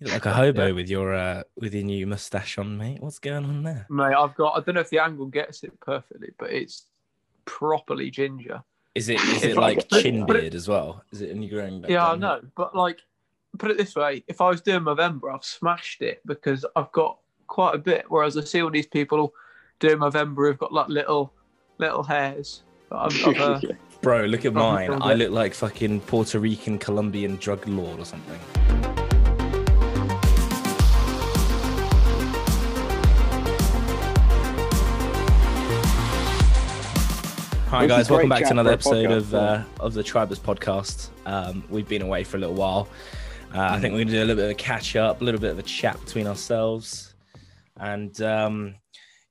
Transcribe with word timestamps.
You 0.00 0.06
look 0.06 0.14
like 0.14 0.26
a 0.26 0.32
hobo 0.32 0.72
with 0.74 0.88
your 0.88 1.14
uh, 1.14 1.42
with 1.58 1.74
your 1.74 1.84
new 1.84 2.06
mustache 2.06 2.56
on, 2.56 2.78
mate. 2.78 3.02
What's 3.02 3.18
going 3.18 3.44
on 3.44 3.62
there? 3.62 3.86
Mate, 3.90 4.14
I've 4.14 4.34
got. 4.34 4.56
I 4.56 4.60
don't 4.60 4.74
know 4.74 4.80
if 4.80 4.88
the 4.88 4.98
angle 4.98 5.26
gets 5.26 5.62
it 5.62 5.78
perfectly, 5.80 6.30
but 6.38 6.50
it's 6.50 6.86
properly 7.44 8.10
ginger. 8.10 8.62
Is 8.94 9.10
it 9.10 9.20
is 9.20 9.44
it 9.44 9.56
like 9.58 9.86
chin 9.90 10.24
but 10.24 10.36
it- 10.36 10.40
beard 10.40 10.54
as 10.54 10.68
well? 10.68 11.04
Is 11.12 11.20
it 11.20 11.30
a 11.30 11.34
new 11.34 11.50
growing? 11.50 11.82
back 11.82 11.90
Yeah, 11.90 12.06
I 12.06 12.10
down? 12.12 12.20
know, 12.20 12.40
but 12.56 12.74
like, 12.74 13.00
put 13.58 13.70
it 13.70 13.76
this 13.76 13.94
way: 13.94 14.24
if 14.26 14.40
I 14.40 14.48
was 14.48 14.62
doing 14.62 14.84
November, 14.84 15.30
I've 15.30 15.44
smashed 15.44 16.00
it 16.00 16.22
because 16.24 16.64
I've 16.74 16.90
got 16.92 17.18
quite 17.46 17.74
a 17.74 17.78
bit. 17.78 18.06
Whereas 18.08 18.38
I 18.38 18.44
see 18.44 18.62
all 18.62 18.70
these 18.70 18.86
people 18.86 19.34
doing 19.80 19.98
November 19.98 20.46
who've 20.48 20.58
got 20.58 20.72
like 20.72 20.88
little, 20.88 21.30
little 21.76 22.02
hairs. 22.02 22.62
But 22.88 23.12
I've, 23.12 23.26
I've, 23.26 23.40
uh, 23.40 23.60
Bro, 24.02 24.24
look 24.24 24.46
at 24.46 24.54
Probably 24.54 24.88
mine. 24.88 25.02
I 25.02 25.12
look 25.12 25.30
like 25.30 25.52
fucking 25.52 26.00
Puerto 26.00 26.38
Rican 26.38 26.78
Colombian 26.78 27.36
drug 27.36 27.68
lord 27.68 28.00
or 28.00 28.06
something. 28.06 28.40
Hi 37.70 37.86
guys, 37.86 38.10
welcome 38.10 38.28
back 38.28 38.42
to 38.42 38.50
another 38.50 38.72
episode 38.72 39.06
podcast, 39.06 39.16
of 39.16 39.34
uh, 39.34 39.62
of 39.78 39.94
the 39.94 40.02
Tribus 40.02 40.40
podcast. 40.40 41.10
Um, 41.24 41.62
we've 41.70 41.86
been 41.86 42.02
away 42.02 42.24
for 42.24 42.36
a 42.36 42.40
little 42.40 42.56
while. 42.56 42.88
Uh, 43.54 43.60
I 43.60 43.78
think 43.78 43.94
we're 43.94 44.00
gonna 44.00 44.10
do 44.10 44.18
a 44.18 44.26
little 44.26 44.34
bit 44.34 44.46
of 44.46 44.50
a 44.50 44.54
catch 44.54 44.96
up, 44.96 45.20
a 45.20 45.24
little 45.24 45.40
bit 45.40 45.52
of 45.52 45.60
a 45.60 45.62
chat 45.62 45.98
between 46.04 46.26
ourselves, 46.26 47.14
and 47.76 48.20
um, 48.22 48.74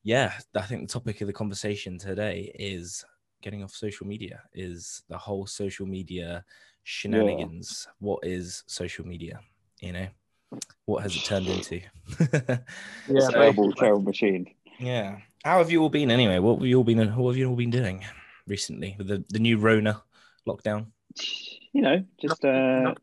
yeah, 0.03 0.31
I 0.55 0.61
think 0.61 0.87
the 0.87 0.93
topic 0.93 1.19
of 1.19 1.27
the 1.27 1.33
conversation 1.33 1.97
today 1.97 2.49
is 2.57 3.03
getting 3.41 3.61
off 3.61 3.73
social 3.73 4.07
media. 4.07 4.41
Is 4.53 5.03
the 5.09 5.17
whole 5.17 5.45
social 5.45 5.85
media 5.85 6.45
shenanigans? 6.83 7.89
What 7.99 8.25
is 8.25 8.63
social 8.67 9.05
media? 9.05 9.41
You 9.81 9.91
know, 9.91 10.07
what 10.85 11.03
has 11.03 11.13
it 11.13 11.25
turned 11.25 11.47
into? 11.47 11.81
yeah, 13.09 13.27
terrible, 13.31 13.73
terrible 13.73 14.03
machine. 14.03 14.49
yeah. 14.79 15.17
How 15.43 15.57
have 15.57 15.71
you 15.71 15.81
all 15.81 15.89
been 15.89 16.09
anyway? 16.09 16.39
What 16.39 16.59
have 16.59 16.65
you 16.65 16.77
all 16.77 16.85
been? 16.85 17.05
What 17.17 17.31
have 17.31 17.37
you 17.37 17.49
all 17.49 17.57
been 17.57 17.69
doing 17.69 18.05
recently 18.49 18.95
with 18.97 19.07
the, 19.07 19.23
the 19.29 19.39
new 19.39 19.57
Rona 19.57 20.01
lockdown? 20.47 20.87
You 21.73 21.81
know, 21.81 22.03
just 22.21 22.43
uh, 22.43 22.95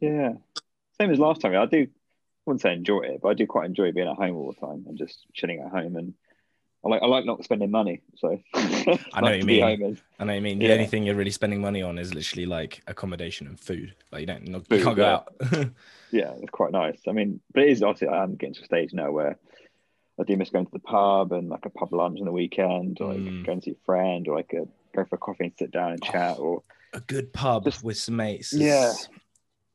yeah, 0.00 0.32
same 1.00 1.10
as 1.10 1.18
last 1.18 1.40
time. 1.40 1.56
I 1.56 1.66
do. 1.66 1.82
I 1.82 2.50
wouldn't 2.50 2.60
say 2.60 2.74
enjoy 2.74 3.00
it, 3.00 3.20
but 3.22 3.28
I 3.30 3.34
do 3.34 3.46
quite 3.46 3.64
enjoy 3.64 3.92
being 3.92 4.08
at 4.08 4.16
home 4.16 4.36
all 4.36 4.52
the 4.52 4.66
time 4.66 4.84
and 4.86 4.98
just 4.98 5.24
chilling 5.32 5.60
at 5.60 5.70
home. 5.70 5.96
And 5.96 6.12
I 6.84 6.88
like 6.88 7.02
I 7.02 7.06
like 7.06 7.24
not 7.24 7.42
spending 7.42 7.70
money. 7.70 8.02
So 8.16 8.38
I 8.54 8.98
I 9.14 9.20
know 9.22 9.28
what 9.30 9.38
you 9.38 9.44
mean. 9.46 9.62
I 9.62 9.76
know 9.76 9.96
what 10.18 10.30
I 10.30 10.40
mean. 10.40 10.58
The 10.58 10.66
Yeah. 10.66 10.72
only 10.72 10.86
thing 10.86 11.04
you're 11.04 11.14
really 11.14 11.30
spending 11.30 11.62
money 11.62 11.82
on 11.82 11.98
is 11.98 12.12
literally 12.12 12.44
like 12.46 12.82
accommodation 12.86 13.46
and 13.46 13.58
food. 13.58 13.94
Like 14.12 14.20
you 14.20 14.26
don't, 14.26 14.46
not, 14.48 14.58
you 14.70 14.76
Food, 14.78 14.84
can't 14.84 14.96
go 14.96 15.02
yeah. 15.02 15.58
out. 15.58 15.70
Yeah, 16.12 16.32
it's 16.40 16.50
quite 16.50 16.70
nice. 16.70 17.00
I 17.08 17.12
mean, 17.12 17.40
but 17.52 17.64
it 17.64 17.70
is 17.70 17.82
obviously 17.82 18.06
I'm 18.06 18.36
getting 18.36 18.54
to 18.54 18.62
a 18.62 18.64
stage 18.66 18.92
now 18.92 19.10
where 19.10 19.36
I 20.18 20.22
do 20.24 20.36
miss 20.36 20.50
going 20.50 20.66
to 20.66 20.72
the 20.72 20.78
pub 20.78 21.32
and 21.32 21.48
like 21.48 21.66
a 21.66 21.70
pub 21.70 21.92
lunch 21.92 22.18
on 22.20 22.24
the 22.26 22.32
weekend, 22.32 23.00
or 23.00 23.08
like 23.14 23.18
Mm. 23.22 23.44
going 23.46 23.60
to 23.60 23.64
see 23.64 23.70
a 23.72 23.84
friend, 23.84 24.26
or 24.28 24.36
like 24.36 24.52
a, 24.52 24.66
go 24.94 25.04
for 25.04 25.16
a 25.16 25.18
coffee 25.18 25.44
and 25.44 25.52
sit 25.58 25.70
down 25.72 25.92
and 25.92 26.02
chat, 26.02 26.38
or 26.38 26.62
a 26.92 27.00
good 27.00 27.32
pub 27.32 27.64
Just- 27.64 27.82
with 27.84 27.96
some 27.96 28.16
mates. 28.16 28.52
is- 28.52 28.60
Yeah. 28.60 28.92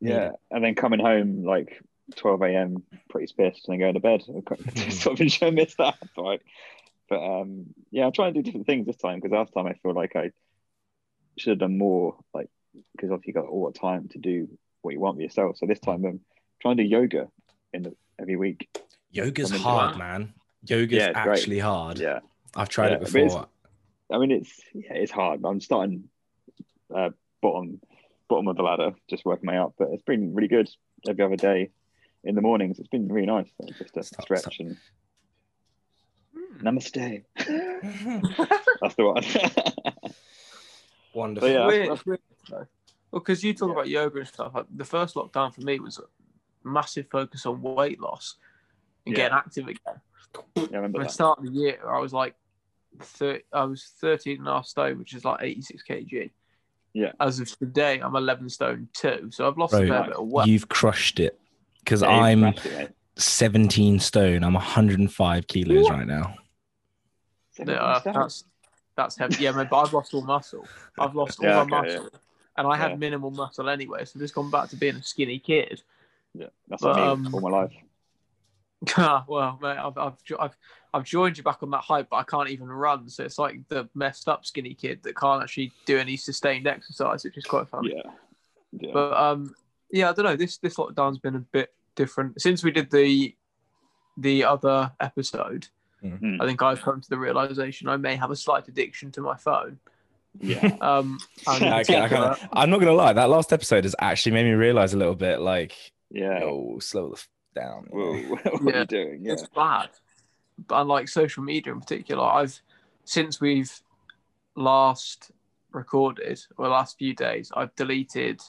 Yeah, 0.02 0.30
and 0.50 0.64
then 0.64 0.76
coming 0.76 1.02
home 1.02 1.44
like 1.44 1.78
12 2.16 2.42
a.m. 2.44 2.84
pretty 3.10 3.34
pissed 3.38 3.68
and 3.68 3.74
then 3.74 3.80
going 3.82 3.96
to 3.96 4.00
bed. 4.00 4.24
I 4.30 4.90
sort 4.92 5.16
of 5.16 5.22
enjoy 5.22 5.52
miss 5.52 5.76
that. 5.76 5.98
Right? 6.18 6.42
But 7.10 7.20
um, 7.22 7.66
yeah, 7.92 8.06
I'm 8.06 8.14
trying 8.14 8.34
to 8.34 8.40
do 8.40 8.44
different 8.44 8.66
things 8.66 8.86
this 8.88 8.96
time 8.96 9.20
because 9.20 9.34
last 9.34 9.52
time 9.54 9.66
I 9.68 9.74
feel 9.74 9.94
like 9.94 10.16
I 10.16 10.32
should 11.38 11.50
have 11.50 11.60
done 11.60 11.78
more, 11.78 12.16
like 12.34 12.48
because 12.96 13.12
obviously 13.12 13.32
you 13.32 13.42
got 13.42 13.50
all 13.50 13.70
the 13.70 13.78
time 13.78 14.08
to 14.10 14.20
do 14.20 14.48
what 14.84 14.94
you 14.94 15.02
want 15.02 15.18
with 15.18 15.24
yourself. 15.24 15.58
So 15.58 15.66
this 15.66 15.80
time 15.82 16.06
I'm 16.06 16.22
trying 16.62 16.78
to 16.78 16.84
do 16.84 16.88
yoga 16.90 17.28
in 17.74 17.84
the, 17.84 17.96
every 18.18 18.38
week. 18.38 18.70
Yoga's 19.12 19.52
I'm 19.52 19.60
hard, 19.60 19.94
that. 19.94 19.98
man. 19.98 20.34
Yoga's 20.66 20.92
Yeah, 20.98 21.08
it's 21.10 21.20
great. 21.22 21.38
actually 21.40 21.60
hard. 21.60 22.00
Yeah, 22.00 22.20
I've 22.56 22.70
tried 22.70 22.90
Yeah, 22.90 22.96
it 22.98 23.12
before. 23.12 23.48
I 24.12 24.18
mean 24.18 24.32
it's 24.32 24.60
yeah, 24.74 24.94
it's 24.94 25.12
hard. 25.12 25.42
I'm 25.44 25.62
starting 25.62 26.10
uh, 26.94 27.10
bottom 27.42 27.80
bottom 28.28 28.48
of 28.48 28.56
the 28.58 28.64
ladder, 28.64 28.94
just 29.10 29.26
working 29.26 29.46
my 29.48 29.54
way 29.54 29.60
up, 29.60 29.74
but 29.78 29.90
it's 29.92 30.04
been 30.04 30.34
really 30.36 30.48
good 30.48 30.70
every 31.08 31.24
other 31.24 31.36
day 31.36 31.70
in 32.24 32.36
the 32.36 32.42
mornings. 32.42 32.78
It's 32.80 32.88
been 32.88 33.08
really 33.08 33.26
nice, 33.28 33.48
like, 33.60 33.78
just 33.78 33.98
a 33.98 34.04
Stop, 34.04 34.22
stretch 34.24 34.42
stop. 34.42 34.54
and 34.60 34.78
Hmm. 36.36 36.68
namaste. 36.68 37.24
That's 38.82 38.96
the 38.96 39.06
one. 39.06 39.24
Wonderful. 41.14 41.50
But 41.50 41.54
yeah, 41.54 41.68
Weird, 41.68 41.82
that's- 41.90 41.98
it's 42.00 42.06
weird. 42.06 42.20
Well, 43.12 43.22
because 43.22 43.44
you 43.44 43.54
talk 43.54 43.70
Yeah. 43.70 43.74
about 43.74 43.88
yoga 43.90 44.20
and 44.20 44.28
stuff. 44.28 44.54
Like, 44.54 44.66
the 44.76 44.86
first 44.86 45.16
lockdown 45.16 45.54
for 45.54 45.62
me 45.62 45.80
was 45.80 45.98
a 45.98 46.04
massive 46.68 47.08
focus 47.10 47.46
on 47.48 47.62
weight 47.64 48.00
loss 48.00 48.36
and 49.10 49.18
Yeah. 49.18 49.30
getting 49.30 49.38
active 49.38 49.68
again. 49.68 50.02
yeah, 50.56 50.64
I 50.64 50.76
remember 50.78 51.00
At 51.00 51.04
the 51.04 51.08
that. 51.08 51.12
start 51.12 51.40
of 51.40 51.46
the 51.46 51.52
year, 51.52 51.80
I 51.88 52.00
was 52.00 52.14
like, 52.14 52.36
30, 53.00 53.44
I 53.54 53.64
was 53.66 53.84
13 54.00 54.40
and 54.40 54.48
a 54.48 54.52
half 54.54 54.66
stone, 54.66 54.98
which 55.00 55.14
is 55.14 55.24
like 55.26 55.40
86 55.42 55.84
kg. 55.88 56.32
Yeah. 56.94 57.12
As 57.20 57.40
of 57.40 57.56
today, 57.58 58.00
I'm 58.00 58.16
11 58.16 58.50
stone 58.50 58.90
two. 58.94 59.30
So 59.32 59.48
I've 59.48 59.58
lost 59.58 59.72
Bro, 59.72 59.84
a 59.84 59.88
fair 59.88 60.04
bit 60.06 60.14
of 60.16 60.28
weight. 60.28 60.48
You've 60.48 60.70
crushed 60.70 61.20
it. 61.20 61.40
Because 61.80 62.02
Yeah, 62.02 62.10
I'm 62.10 62.44
it, 62.46 62.96
17 63.16 64.00
stone. 64.00 64.44
I'm 64.44 64.54
105 64.54 65.48
kilos 65.48 65.90
right 65.90 66.08
now. 66.08 66.36
Seventeen 67.52 67.78
Uh, 67.82 68.00
that's 68.00 68.44
that's 68.96 69.18
heavy. 69.18 69.44
Yeah, 69.44 69.52
man, 69.52 69.68
but 69.70 69.80
I've 69.82 69.94
lost 69.94 70.14
all 70.14 70.22
muscle. 70.22 70.66
I've 70.98 71.16
lost 71.16 71.40
all 71.40 71.46
Yeah, 71.46 71.64
my 71.64 71.78
okay, 71.80 71.92
yeah. 71.94 71.98
muscle, 72.00 72.20
and 72.58 72.68
I 72.68 72.76
had 72.78 73.00
minimal 73.00 73.32
muscle 73.32 73.70
anyway. 73.70 74.04
So 74.06 74.14
I've 74.16 74.22
just 74.22 74.36
gone 74.36 74.50
back 74.52 74.70
to 74.70 74.76
being 74.76 74.96
a 74.96 75.04
skinny 75.04 75.40
kid. 75.40 75.82
yeah, 76.34 76.48
that's 76.68 76.82
but, 76.82 76.90
what 76.96 77.00
I 77.00 77.08
um, 77.08 77.30
all 77.34 77.40
my 77.42 77.50
life. 77.50 77.72
Ah, 78.98 79.26
well, 79.28 79.60
mate, 79.62 79.78
I've, 79.78 79.98
I've, 79.98 80.24
jo- 80.24 80.38
I've, 80.40 80.56
I've 80.94 81.04
joined 81.04 81.38
you 81.38 81.44
back 81.44 81.62
on 81.62 81.70
that 81.72 81.82
hype, 81.82 82.08
but 82.10 82.18
I 82.18 82.24
can't 82.24 82.50
even 82.50 82.68
run. 82.68 83.10
So 83.10 83.24
it's 83.24 83.38
like 83.38 83.68
the 83.68 83.90
messed 83.94 84.30
up 84.30 84.46
skinny 84.46 84.74
kid 84.74 85.04
that 85.04 85.18
can't 85.18 85.44
actually 85.44 85.72
do 85.86 85.98
any 85.98 86.16
sustained 86.16 86.66
exercise, 86.66 87.24
which 87.24 87.38
is 87.38 87.44
quite 87.44 87.68
funny. 87.68 87.94
Yeah, 87.96 88.12
yeah, 88.72 88.92
But 88.94 89.14
um, 89.18 89.54
yeah, 89.92 90.10
I 90.10 90.14
don't 90.14 90.26
know. 90.26 90.36
This 90.36 90.58
this 90.58 90.76
lockdown's 90.76 91.20
been 91.20 91.36
a 91.36 91.40
bit 91.40 91.74
different 91.96 92.42
since 92.42 92.64
we 92.64 92.72
did 92.72 92.90
the 92.90 93.36
the 94.18 94.44
other 94.46 94.92
episode. 95.00 95.68
Mm. 96.04 96.42
I 96.42 96.46
think 96.46 96.62
I've 96.62 96.82
come 96.82 97.02
to 97.02 97.10
the 97.10 97.18
realization 97.18 97.90
I 97.90 97.98
may 97.98 98.16
have 98.16 98.32
a 98.32 98.36
slight 98.36 98.68
addiction 98.70 99.12
to 99.12 99.22
my 99.22 99.36
phone. 99.36 99.80
yeah. 100.40 100.78
Um, 100.82 101.20
and 101.48 101.62
in 101.66 101.74
I 101.74 101.84
can, 101.84 102.02
I 102.02 102.08
can, 102.08 102.50
I'm 102.54 102.70
not 102.70 102.80
gonna 102.80 102.94
lie. 102.94 103.12
That 103.14 103.30
last 103.30 103.52
episode 103.52 103.84
has 103.84 103.96
actually 104.00 104.32
made 104.32 104.46
me 104.46 104.52
realize 104.52 104.94
a 104.94 104.98
little 104.98 105.16
bit. 105.16 105.42
Like, 105.42 105.76
yeah. 106.10 106.40
oh, 106.44 106.80
slow 106.80 107.10
the 107.10 107.16
f- 107.16 107.28
down. 107.56 107.88
you 107.92 107.98
Whoa, 107.98 108.14
know? 108.14 108.30
what 108.60 108.64
Yeah. 108.64 108.72
are 108.72 108.80
you 108.80 108.86
doing? 108.86 109.26
Yeah, 109.26 109.34
it's 109.34 109.48
bad. 109.50 109.90
But 110.68 110.82
unlike 110.82 111.08
social 111.08 111.44
media 111.44 111.74
in 111.74 111.80
particular, 111.80 112.24
I've 112.24 112.60
since 113.06 113.40
we've 113.42 113.72
last 114.56 115.32
recorded 115.72 116.40
or 116.58 116.66
the 116.66 116.72
last 116.72 116.98
few 116.98 117.14
days, 117.14 117.52
I've 117.56 117.74
deleted 117.76 118.42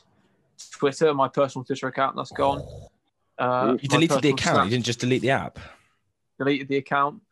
Twitter, 0.72 1.14
my 1.14 1.28
personal 1.28 1.64
Twitter 1.64 1.86
account, 1.88 2.16
that's 2.16 2.32
gone. 2.32 2.62
Uh, 3.38 3.76
You 3.80 3.88
deleted 3.88 4.22
the 4.22 4.30
account. 4.30 4.56
Snap- 4.56 4.64
You 4.64 4.70
didn't 4.70 4.84
just 4.84 5.00
delete 5.00 5.22
the 5.22 5.30
app. 5.30 5.58
deleted 6.38 6.68
the 6.68 6.76
account. 6.76 7.22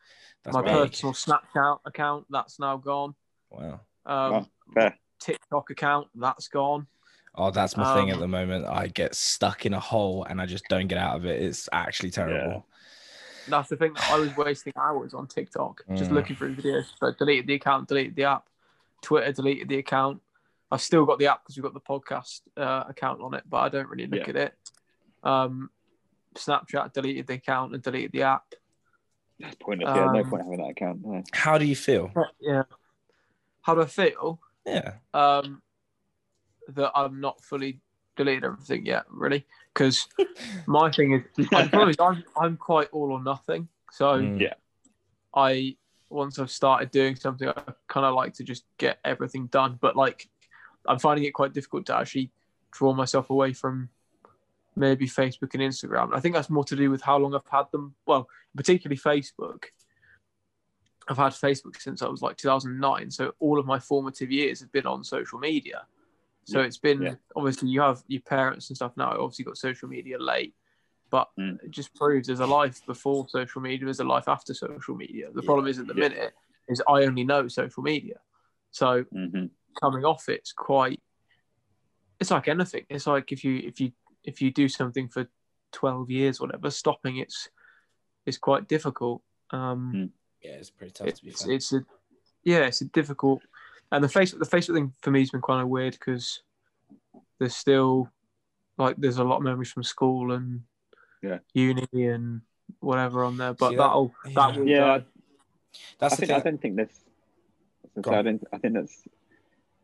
That's 0.45 0.55
my 0.55 0.63
big. 0.63 0.73
personal 0.93 1.13
Snapchat 1.13 1.81
account, 1.85 2.27
that's 2.31 2.59
now 2.59 2.77
gone. 2.77 3.15
Wow. 3.51 3.81
Um, 4.07 4.47
Wow. 4.75 4.93
TikTok 5.21 5.71
account, 5.71 6.09
that's 6.15 6.49
gone. 6.49 6.87
Oh, 7.35 7.51
that's 7.51 7.77
my 7.77 7.95
thing 7.95 8.11
at 8.11 8.15
Um, 8.15 8.21
the 8.21 8.29
moment. 8.29 8.67
I 8.67 8.89
get 8.89 9.15
stuck 9.15 9.65
in 9.67 9.75
a 9.75 9.81
hole 9.81 10.25
and 10.25 10.41
I 10.41 10.47
just 10.47 10.65
don't 10.69 10.89
get 10.89 10.99
out 10.99 11.17
of 11.17 11.25
it. 11.27 11.41
It's 11.43 11.69
actually 11.73 12.11
terrible. 12.11 12.67
That's 13.47 13.69
the 13.69 13.77
thing. 13.77 13.95
I 14.11 14.17
was 14.17 14.35
wasting 14.35 14.73
hours 14.77 15.15
on 15.15 15.27
TikTok 15.27 15.85
just 15.97 16.11
Mm. 16.11 16.15
looking 16.15 16.37
through 16.37 16.57
videos. 16.57 16.87
So 16.99 17.09
I 17.09 17.13
deleted 17.19 17.47
the 17.47 17.55
account, 17.55 17.89
deleted 17.89 18.17
the 18.17 18.25
app. 18.25 18.49
Twitter 19.03 19.33
deleted 19.33 19.69
the 19.69 19.79
account. 19.79 20.21
I've 20.71 20.83
still 20.83 21.07
got 21.07 21.19
the 21.19 21.29
app 21.29 21.43
because 21.45 21.57
we've 21.57 21.63
got 21.63 21.73
the 21.75 21.81
podcast 21.81 22.43
uh, 22.57 22.85
account 22.89 23.23
on 23.23 23.33
it, 23.35 23.45
but 23.49 23.59
I 23.59 23.69
don't 23.69 23.89
really 23.89 24.07
look 24.07 24.21
Yeah. 24.27 24.31
at 24.31 24.37
it. 24.37 24.55
Um, 25.23 25.71
Snapchat 26.35 26.93
deleted 26.93 27.27
the 27.27 27.35
account 27.35 27.73
and 27.75 27.83
deleted 27.83 28.13
the 28.13 28.23
app. 28.23 28.55
That's 29.41 29.55
pointless. 29.57 29.95
Yeah, 29.95 30.07
no 30.13 30.21
Um, 30.21 30.29
point 30.31 30.43
having 30.43 30.59
that 30.59 30.71
account. 30.71 31.05
No. 31.07 31.23
How 31.33 31.57
do 31.59 31.65
you 31.65 31.77
feel? 31.77 32.13
Yeah. 32.41 32.65
How 33.63 33.75
do 33.75 33.83
I 33.83 33.87
feel? 33.87 34.41
Yeah. 34.67 34.95
Um, 35.15 35.63
that 36.69 36.93
I'm 36.95 37.21
not 37.21 37.43
fully 37.43 37.81
deleted 38.17 38.45
everything 38.45 38.87
yet, 38.87 39.05
really, 39.09 39.47
because 39.73 40.07
my 40.67 40.91
thing 40.91 41.13
is, 41.13 41.23
the 41.37 41.45
problem 41.47 41.89
is 41.89 41.97
I'm, 42.01 42.25
I'm 42.37 42.57
quite 42.57 42.89
all 42.93 43.13
or 43.13 43.23
nothing. 43.23 43.69
So 43.93 44.19
Mm. 44.19 44.41
Yeah. 44.41 44.55
I 45.35 45.77
once 46.11 46.39
I've 46.39 46.51
started 46.51 46.91
doing 46.91 47.17
something, 47.17 47.49
I 47.49 47.63
kind 47.87 48.07
of 48.07 48.15
like 48.15 48.35
to 48.35 48.45
just 48.45 48.65
get 48.79 48.99
everything 49.05 49.47
done. 49.49 49.79
But 49.81 49.97
like, 49.97 50.29
I'm 50.87 50.99
finding 50.99 51.25
it 51.25 51.33
quite 51.33 51.53
difficult 51.53 51.87
to 51.87 51.97
actually 51.97 52.31
draw 52.71 52.95
myself 52.95 53.31
away 53.31 53.53
from 53.53 53.91
maybe 54.75 55.07
Facebook 55.07 55.55
and 55.55 55.63
Instagram. 55.63 56.15
I 56.15 56.21
think 56.21 56.35
that's 56.35 56.51
more 56.51 56.65
to 56.65 56.77
do 56.77 56.91
with 56.91 57.03
how 57.03 57.19
long 57.19 57.35
I've 57.35 57.43
had 57.51 57.71
them. 57.73 57.95
Well, 58.07 58.29
particularly 58.57 58.99
Facebook. 58.99 59.65
I've 61.09 61.17
had 61.17 61.33
Facebook 61.33 61.81
since 61.81 62.03
I 62.03 62.09
was 62.09 62.21
like 62.21 62.37
2009, 62.37 63.11
so 63.11 63.33
all 63.39 63.59
of 63.59 63.67
my 63.67 63.79
formative 63.79 64.31
years 64.31 64.61
have 64.61 64.73
been 64.73 64.87
on 64.87 65.03
social 65.03 65.39
media. 65.39 65.87
So 66.49 66.61
Yeah, 66.61 66.65
it's 66.67 66.79
been 66.79 67.03
yeah. 67.03 67.15
obviously 67.37 67.69
you 67.69 67.83
have 67.83 68.03
your 68.09 68.23
parents 68.23 68.71
and 68.71 68.77
stuff 68.77 68.97
now. 68.97 69.11
Obviously 69.11 69.45
got 69.45 69.59
social 69.59 69.87
media 69.87 70.19
late, 70.19 70.55
But 71.11 71.29
Mm. 71.39 71.63
it 71.63 71.71
just 71.71 71.95
proves 71.95 72.27
there's 72.29 72.41
a 72.41 72.47
life 72.47 72.81
before 72.87 73.29
social 73.29 73.61
media, 73.61 73.85
there's 73.85 74.01
a 74.01 74.05
life 74.05 74.29
after 74.29 74.55
social 74.55 74.95
media. 74.95 75.31
The 75.35 75.43
problem 75.43 75.67
is 75.67 75.79
at 75.79 75.87
the 75.87 75.95
Yeah. 75.95 76.09
minute 76.09 76.33
is 76.67 76.83
I 76.89 77.03
only 77.05 77.25
know 77.25 77.49
social 77.49 77.83
media. 77.83 78.21
So 78.71 79.05
hmm 79.13 79.47
coming 79.79 80.05
off 80.05 80.29
it's 80.29 80.53
quite 80.53 81.01
it's 82.19 82.31
like 82.31 82.49
anything. 82.49 82.87
It's 82.89 83.07
like 83.07 83.31
if 83.31 83.45
you 83.45 83.59
if 83.59 83.79
you 83.79 83.93
if 84.25 84.41
you 84.41 84.51
do 84.51 84.69
something 84.69 85.09
for 85.09 85.29
twelve 85.71 86.11
years 86.11 86.41
or 86.41 86.47
whatever, 86.47 86.71
stopping 86.71 87.19
it's 87.19 87.51
it's 88.25 88.39
quite 88.39 88.69
difficult. 88.69 89.23
Um 89.51 89.93
Mm. 89.95 90.11
Yeah, 90.43 90.53
it's 90.53 90.71
pretty 90.71 90.93
tough 90.93 91.13
to 91.15 91.23
be 91.25 91.31
it's, 91.31 91.45
fair. 91.45 91.53
it's 91.55 91.73
a 91.75 91.85
yeah, 92.45 92.65
it's 92.69 92.81
a 92.81 92.87
difficult. 92.87 93.43
And 93.93 94.05
the 94.05 94.09
Facebook 94.09 94.39
the 94.39 94.57
Facebook 94.57 94.75
thing 94.75 94.93
for 95.03 95.11
me 95.11 95.21
has 95.21 95.31
been 95.31 95.43
kind 95.43 95.63
of 95.63 95.69
weird 95.69 95.93
because 95.95 96.43
there's 97.39 97.55
still 97.57 98.11
like 98.77 98.97
there's 98.99 99.19
a 99.19 99.25
lot 99.25 99.37
of 99.39 99.43
memories 99.43 99.71
from 99.73 99.83
school 99.83 100.33
and 100.33 100.63
Yeah. 101.23 101.39
uni 101.55 101.87
and 101.93 102.43
whatever 102.81 103.25
on 103.25 103.37
there. 103.39 103.55
But 103.55 103.71
See, 103.71 103.77
that- 103.77 103.83
that'll 103.83 104.15
that 104.25 104.33
yeah. 104.55 104.57
will 104.59 104.69
Yeah. 104.69 105.01
That's 105.99 106.15
I 106.15 106.17
the 106.17 106.27
think 106.27 106.33
I 106.33 106.41
don't 106.41 106.61
think 106.61 106.77
this. 106.77 106.91
I, 107.85 107.89
was 107.97 108.03
Go 108.05 108.11
gonna 108.11 108.15
say, 108.17 108.19
I 108.19 108.23
don't. 108.23 108.45
I 108.53 108.59
think 108.59 108.75
that's 108.75 109.09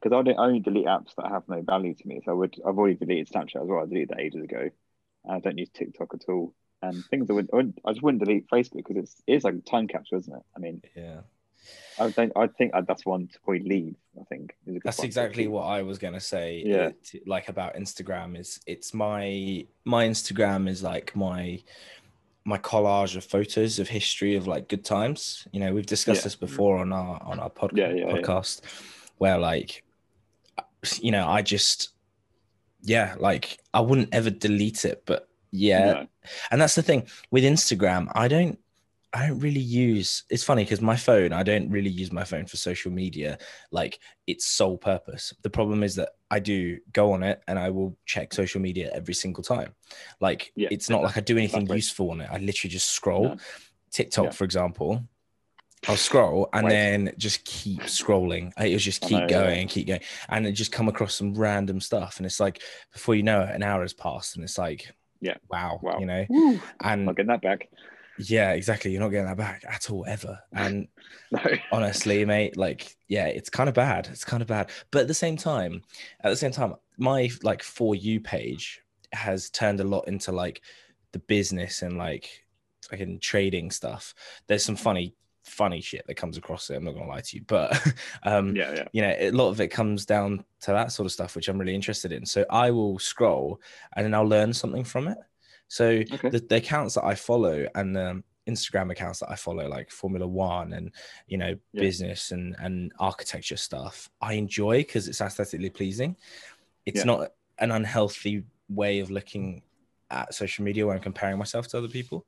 because 0.01 0.13
I 0.17 0.23
don't 0.23 0.39
I 0.39 0.45
only 0.47 0.61
delete 0.61 0.87
apps 0.87 1.15
that 1.17 1.29
have 1.31 1.49
no 1.49 1.63
value 1.63 1.95
to 1.95 2.09
me. 2.09 2.21
So 2.25 2.33
I 2.33 2.35
would. 2.35 2.55
I've 2.67 2.77
already 2.79 2.95
deleted 2.97 3.29
Snapchat 3.29 3.63
as 3.63 3.69
well. 3.69 3.81
I 3.83 3.87
deleted 3.87 4.11
that 4.11 4.21
ages 4.21 4.43
ago. 4.43 4.71
And 5.25 5.33
I 5.37 5.41
don't 5.41 5.57
use 5.59 5.71
TikTok 5.71 6.13
at 6.15 6.25
all. 6.29 6.55
And 6.83 7.03
things 7.07 7.31
I 7.31 7.33
would. 7.33 7.49
I, 7.53 7.57
wouldn't, 7.57 7.79
I 7.87 7.93
just 7.93 8.03
wouldn't 8.03 8.23
delete 8.25 8.49
Facebook 8.49 8.77
because 8.87 8.97
it's 8.97 9.23
it's 9.27 9.45
like 9.45 9.55
a 9.55 9.61
time 9.61 9.89
capsule, 9.89 10.19
isn't 10.19 10.35
it? 10.35 10.43
I 10.55 10.59
mean, 10.61 10.83
Yeah. 10.95 11.21
I 11.99 12.11
don't. 12.11 12.33
I 12.37 12.47
think 12.49 12.73
that's 12.87 13.07
one 13.07 13.29
to 13.29 13.41
probably 13.41 13.63
leave. 13.63 13.95
I 14.21 14.25
think 14.25 14.55
is 14.67 14.81
That's 14.85 14.99
one 14.99 15.07
exactly 15.07 15.47
what 15.49 15.63
I 15.65 15.83
was 15.83 15.99
gonna 15.99 16.21
say. 16.21 16.63
Yeah. 16.65 16.77
Uh, 16.77 16.91
it- 17.13 17.27
like 17.29 17.49
about 17.49 17.75
Instagram 17.77 18.39
is 18.39 18.61
it's 18.67 18.93
my 18.95 19.67
my 19.85 20.07
Instagram 20.09 20.69
is 20.69 20.83
like 20.83 21.15
my 21.15 21.63
my 22.45 22.59
collage 22.59 23.17
of 23.17 23.25
photos 23.25 23.79
of 23.79 23.89
history 23.89 24.35
of 24.37 24.47
like 24.47 24.69
good 24.69 24.85
times. 24.85 25.47
You 25.53 25.61
know, 25.61 25.73
we've 25.73 25.87
discussed 25.87 26.21
Yeah. 26.21 26.25
this 26.25 26.37
before 26.37 26.79
on 26.79 26.93
our 26.93 27.23
on 27.23 27.39
our 27.41 27.51
pod- 27.51 27.77
yeah, 27.77 27.93
yeah. 27.93 28.07
podcast, 28.07 28.61
where 29.19 29.39
like 29.39 29.83
you 31.01 31.11
know 31.11 31.27
I 31.27 31.41
just 31.43 31.91
yeah 32.83 33.15
like 33.19 33.59
I 33.73 33.81
wouldn't 33.81 34.11
ever 34.13 34.31
delete 34.31 34.85
it, 34.85 35.03
but 35.07 35.29
yeah, 35.51 35.93
No. 35.93 36.07
and 36.51 36.61
that's 36.61 36.75
the 36.75 36.83
thing 36.83 37.07
with 37.31 37.45
Instagram. 37.45 38.11
I 38.15 38.27
don't 38.29 38.59
I 39.15 39.29
don't 39.29 39.39
really 39.39 39.61
use 39.61 40.25
it's 40.29 40.43
funny 40.43 40.65
because 40.65 40.81
my 40.81 40.97
phone, 40.97 41.33
I 41.33 41.43
don't 41.45 41.71
really 41.71 41.91
use 41.91 42.11
my 42.13 42.25
phone 42.25 42.47
for 42.47 42.57
social 42.57 42.91
media 42.91 43.39
like 43.71 44.01
its 44.27 44.45
sole 44.47 44.77
purpose. 44.77 45.33
The 45.43 45.51
problem 45.51 45.83
is 45.85 45.95
that 45.95 46.11
I 46.31 46.41
do 46.41 46.79
go 46.93 47.13
on 47.13 47.23
it 47.23 47.41
and 47.47 47.59
I 47.59 47.71
will 47.71 47.97
check 48.07 48.35
social 48.35 48.61
media 48.61 48.91
every 48.93 49.15
single 49.15 49.45
time. 49.45 49.75
Like 50.21 50.53
Yeah, 50.57 50.69
it's 50.73 50.91
not 50.91 51.03
like 51.03 51.17
I 51.17 51.21
do 51.21 51.39
anything 51.39 51.63
exactly. 51.63 51.77
useful 51.77 52.11
on 52.11 52.21
it. 52.23 52.29
I 52.33 52.39
literally 52.39 52.73
just 52.73 52.91
scroll. 52.91 53.29
No. 53.29 53.37
TikTok, 53.93 54.25
Yeah. 54.25 54.31
for 54.33 54.45
example. 54.45 55.05
I'll 55.87 55.97
scroll 55.97 56.49
and 56.53 56.65
Right. 56.65 56.71
then 56.71 57.13
just 57.19 57.45
keep 57.45 57.83
scrolling. 57.83 58.53
It'll 58.59 58.79
just 58.79 59.03
keep 59.03 59.13
know, 59.13 59.19
yeah. 59.21 59.27
going 59.29 59.61
and 59.61 59.69
keep 59.71 59.87
going. 59.87 60.01
And 60.29 60.47
it 60.47 60.53
just 60.53 60.73
come 60.73 60.89
across 60.89 61.15
some 61.15 61.35
random 61.35 61.81
stuff. 61.81 62.17
And 62.17 62.27
it's 62.27 62.41
like 62.41 62.63
before 62.93 63.15
you 63.15 63.23
know 63.23 63.43
it, 63.43 63.55
an 63.55 63.63
hour 63.63 63.83
has 63.83 63.93
passed 63.93 64.35
and 64.35 64.45
it's 64.45 64.59
like, 64.59 64.91
Yeah. 65.21 65.37
wow, 65.51 65.79
Wow. 65.83 65.99
you 66.01 66.07
know. 66.07 66.27
Woo. 66.29 66.61
And 66.83 67.05
Not 67.07 67.17
getting 67.17 67.29
that 67.29 67.43
back. 67.43 67.69
Yeah, 68.19 68.53
exactly. 68.53 68.93
You're 68.93 69.01
not 69.01 69.09
getting 69.11 69.27
that 69.27 69.37
back 69.37 69.65
at 69.69 69.91
all 69.91 70.05
ever. 70.07 70.39
And 70.53 70.89
No. 71.33 71.41
honestly, 71.73 72.25
mate, 72.25 72.57
like, 72.57 72.97
yeah, 73.09 73.27
it's 73.27 73.51
kind 73.51 73.69
of 73.69 73.75
bad. 73.75 74.09
It's 74.11 74.25
kind 74.25 74.41
of 74.43 74.49
bad. 74.49 74.71
But 74.91 75.03
at 75.03 75.09
the 75.09 75.15
same 75.15 75.37
time, 75.37 75.83
at 76.23 76.31
the 76.31 76.37
same 76.37 76.53
time, 76.53 76.75
my 76.99 77.31
like 77.43 77.63
for 77.63 77.95
you 77.95 78.21
page 78.21 78.81
has 79.13 79.51
turned 79.51 79.81
a 79.81 79.85
lot 79.85 80.07
into 80.09 80.33
like 80.33 80.63
the 81.13 81.19
business 81.21 81.83
and 81.83 81.99
like 81.99 82.29
fucking 82.89 83.21
trading 83.21 83.71
stuff. 83.71 84.15
There's 84.47 84.65
some 84.65 84.77
funny, 84.77 85.15
funny 85.45 85.81
shit 85.81 86.07
that 86.07 86.15
comes 86.15 86.37
across 86.37 86.71
it. 86.71 86.77
I'm 86.77 86.85
not 86.85 86.95
gonna 86.95 87.09
lie 87.09 87.21
to 87.21 87.37
you, 87.37 87.43
but 87.47 87.73
um, 88.23 88.55
Yeah. 88.55 88.75
Yeah. 88.75 88.89
you 88.93 89.03
know, 89.03 89.15
a 89.19 89.31
lot 89.31 89.49
of 89.51 89.61
it 89.61 89.69
comes 89.69 90.07
down 90.07 90.45
to 90.63 90.71
that 90.73 90.93
sort 90.93 91.07
of 91.07 91.13
stuff, 91.13 91.35
which 91.37 91.49
I'm 91.49 91.59
really 91.59 91.75
interested 91.75 92.13
in. 92.13 92.25
So 92.27 92.45
I 92.51 92.71
will 92.71 92.99
scroll 92.99 93.61
and 93.97 94.05
then 94.05 94.15
I'll 94.15 94.29
learn 94.29 94.53
something 94.53 94.85
from 94.85 95.09
it. 95.09 95.19
So 95.75 95.87
Okay. 95.89 96.31
the, 96.31 96.39
the 96.39 96.57
accounts 96.57 96.95
that 96.95 97.05
I 97.05 97.17
follow 97.17 97.67
and 97.75 97.97
the 97.97 98.23
Instagram 98.47 98.93
accounts 98.93 99.19
that 99.21 99.31
I 99.31 99.35
follow, 99.35 99.67
like 99.67 99.91
Formula 99.91 100.25
One 100.25 100.73
and 100.73 100.93
you 101.27 101.37
know 101.37 101.57
Yeah. 101.73 101.81
business 101.81 102.31
and 102.31 102.55
and 102.61 102.93
architecture 103.01 103.57
stuff, 103.57 104.09
I 104.21 104.35
enjoy 104.35 104.79
because 104.83 105.09
it's 105.09 105.21
aesthetically 105.21 105.71
pleasing. 105.71 106.17
It's 106.87 107.01
Yeah. 107.01 107.07
not 107.13 107.33
an 107.59 107.73
unhealthy 107.73 108.45
way 108.69 109.01
of 109.01 109.11
looking 109.11 109.65
at 110.13 110.33
social 110.33 110.65
media 110.65 110.87
where 110.87 110.95
I'm 110.95 111.03
comparing 111.03 111.39
myself 111.39 111.67
to 111.69 111.79
other 111.79 111.89
people. 111.89 112.25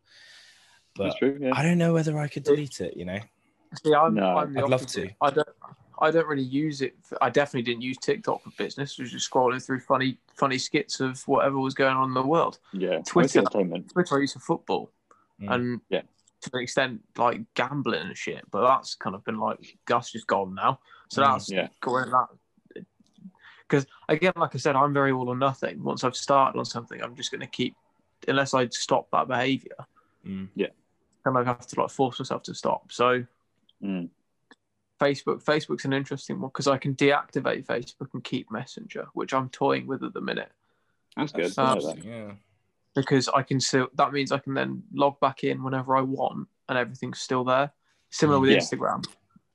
But 0.97 1.05
That's 1.05 1.19
true. 1.19 1.39
Yeah. 1.41 1.53
I 1.55 1.63
don't 1.63 1.79
know 1.79 1.93
whether 1.95 2.19
I 2.19 2.27
could 2.27 2.43
delete 2.43 2.81
it. 2.81 2.97
You 2.97 3.05
know, 3.05 3.21
See, 3.85 3.95
I'm, 3.95 4.15
no. 4.15 4.39
I'm 4.39 4.59
I'd 4.59 4.69
love 4.69 4.87
to. 4.87 5.09
I 5.21 5.31
don't. 5.31 5.49
I 5.99 6.11
don't 6.11 6.27
really 6.27 6.43
use 6.43 6.83
it. 6.83 6.95
For, 7.03 7.17
I 7.23 7.31
definitely 7.31 7.63
didn't 7.63 7.83
use 7.83 7.97
TikTok 7.99 8.43
for 8.43 8.51
business. 8.59 8.97
I 8.99 9.03
was 9.03 9.13
just 9.13 9.31
scrolling 9.31 9.65
through 9.65 9.81
funny, 9.81 10.19
funny 10.35 10.59
skits 10.59 11.01
of 11.01 11.27
whatever 11.27 11.59
was 11.59 11.75
going 11.75 11.97
on 11.97 12.09
in 12.09 12.15
the 12.15 12.23
world. 12.23 12.59
yeah. 12.73 12.99
Twitter. 13.07 13.21
Mostly 13.21 13.39
entertainment. 13.41 13.91
Twitter, 13.93 14.17
I 14.17 14.21
use 14.21 14.33
for 14.35 14.41
football, 14.41 14.91
Mm. 15.41 15.55
and 15.55 15.81
Yeah. 15.91 16.03
to 16.43 16.51
an 16.55 16.63
extent, 16.63 17.03
like 17.17 17.43
gambling 17.55 18.07
and 18.09 18.17
shit. 18.17 18.45
But 18.51 18.63
that's 18.67 18.95
kind 18.95 19.15
of 19.17 19.25
been 19.25 19.39
like 19.39 19.79
that's 19.87 20.11
just 20.13 20.27
gone 20.27 20.55
now. 20.55 20.81
So 21.09 21.23
Mm, 21.23 21.33
that's 21.33 21.51
yeah. 21.51 21.69
going 21.81 22.11
that. 22.11 22.27
Because 23.69 23.87
again, 24.09 24.33
like 24.37 24.55
I 24.55 24.59
said, 24.59 24.77
I'm 24.77 24.93
very 24.93 25.11
all 25.13 25.29
or 25.29 25.37
nothing. 25.37 25.83
Once 25.83 26.05
I've 26.05 26.15
started 26.17 26.59
on 26.59 26.65
something, 26.65 27.03
I'm 27.03 27.17
just 27.17 27.31
going 27.33 27.41
to 27.41 27.47
keep, 27.49 27.75
unless 28.29 28.55
I 28.55 28.69
stop 28.69 29.11
that 29.11 29.27
behavior, 29.29 29.77
Mm. 30.25 30.49
and 31.25 31.37
I 31.39 31.43
have 31.45 31.67
to 31.67 31.81
like 31.81 31.91
force 31.91 32.19
myself 32.21 32.43
to 32.45 32.55
stop. 32.55 32.93
So 32.93 33.25
Mm. 33.83 34.09
Facebook, 35.01 35.45
Facebook's 35.45 35.85
an 35.85 35.93
interesting 35.93 36.41
one 36.41 36.49
because 36.51 36.67
I 36.67 36.79
can 36.79 36.95
deactivate 36.95 37.67
Facebook 37.67 38.09
and 38.15 38.25
keep 38.25 38.51
Messenger, 38.51 39.07
which 39.13 39.35
I'm 39.35 39.49
toying 39.51 39.87
with 39.87 40.03
at 40.03 40.15
the 40.15 40.21
minute. 40.21 40.51
That's 41.17 41.33
good. 41.33 41.45
That's 41.47 41.59
I 41.59 41.75
know 41.75 41.81
that. 41.95 42.05
yeah. 42.05 42.33
because 42.95 43.29
I 43.29 43.43
can 43.43 43.61
still 43.61 43.89
that 43.95 44.13
means 44.13 44.33
I 44.33 44.39
can 44.39 44.55
then 44.55 44.83
log 44.95 45.21
back 45.21 45.45
in 45.45 45.63
whenever 45.63 45.97
I 45.97 46.01
want 46.01 46.49
and 46.69 46.79
everything's 46.79 47.21
still 47.21 47.45
there. 47.45 47.71
Similar 48.11 48.41
with 48.41 48.51
Yeah. 48.51 48.59
Instagram. 48.59 49.07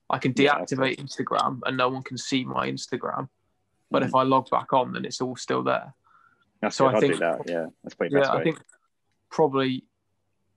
I 0.09 0.17
can 0.19 0.33
Yeah, 0.37 0.59
deactivate 0.59 0.97
Instagram 0.99 1.59
and 1.65 1.77
no 1.77 1.89
one 1.89 2.03
can 2.03 2.17
see 2.17 2.43
my 2.45 2.69
Instagram. 2.69 3.29
But 3.89 4.03
Mm. 4.03 4.07
if 4.07 4.15
I 4.15 4.23
log 4.23 4.49
back 4.49 4.73
on 4.73 4.93
then 4.93 5.05
it's 5.05 5.21
all 5.21 5.35
still 5.35 5.63
there. 5.63 5.93
That's 6.61 6.75
so 6.75 6.85
good. 6.85 6.91
I 6.91 6.93
I'll 6.95 7.01
think- 7.01 7.13
do 7.13 7.19
that. 7.19 7.41
Yeah. 7.47 7.65
That's 7.83 7.95
probably 7.95 8.15
Yeah, 8.17 8.21
best 8.21 8.31
I 8.31 8.43
think 8.43 8.61
probably 9.29 9.85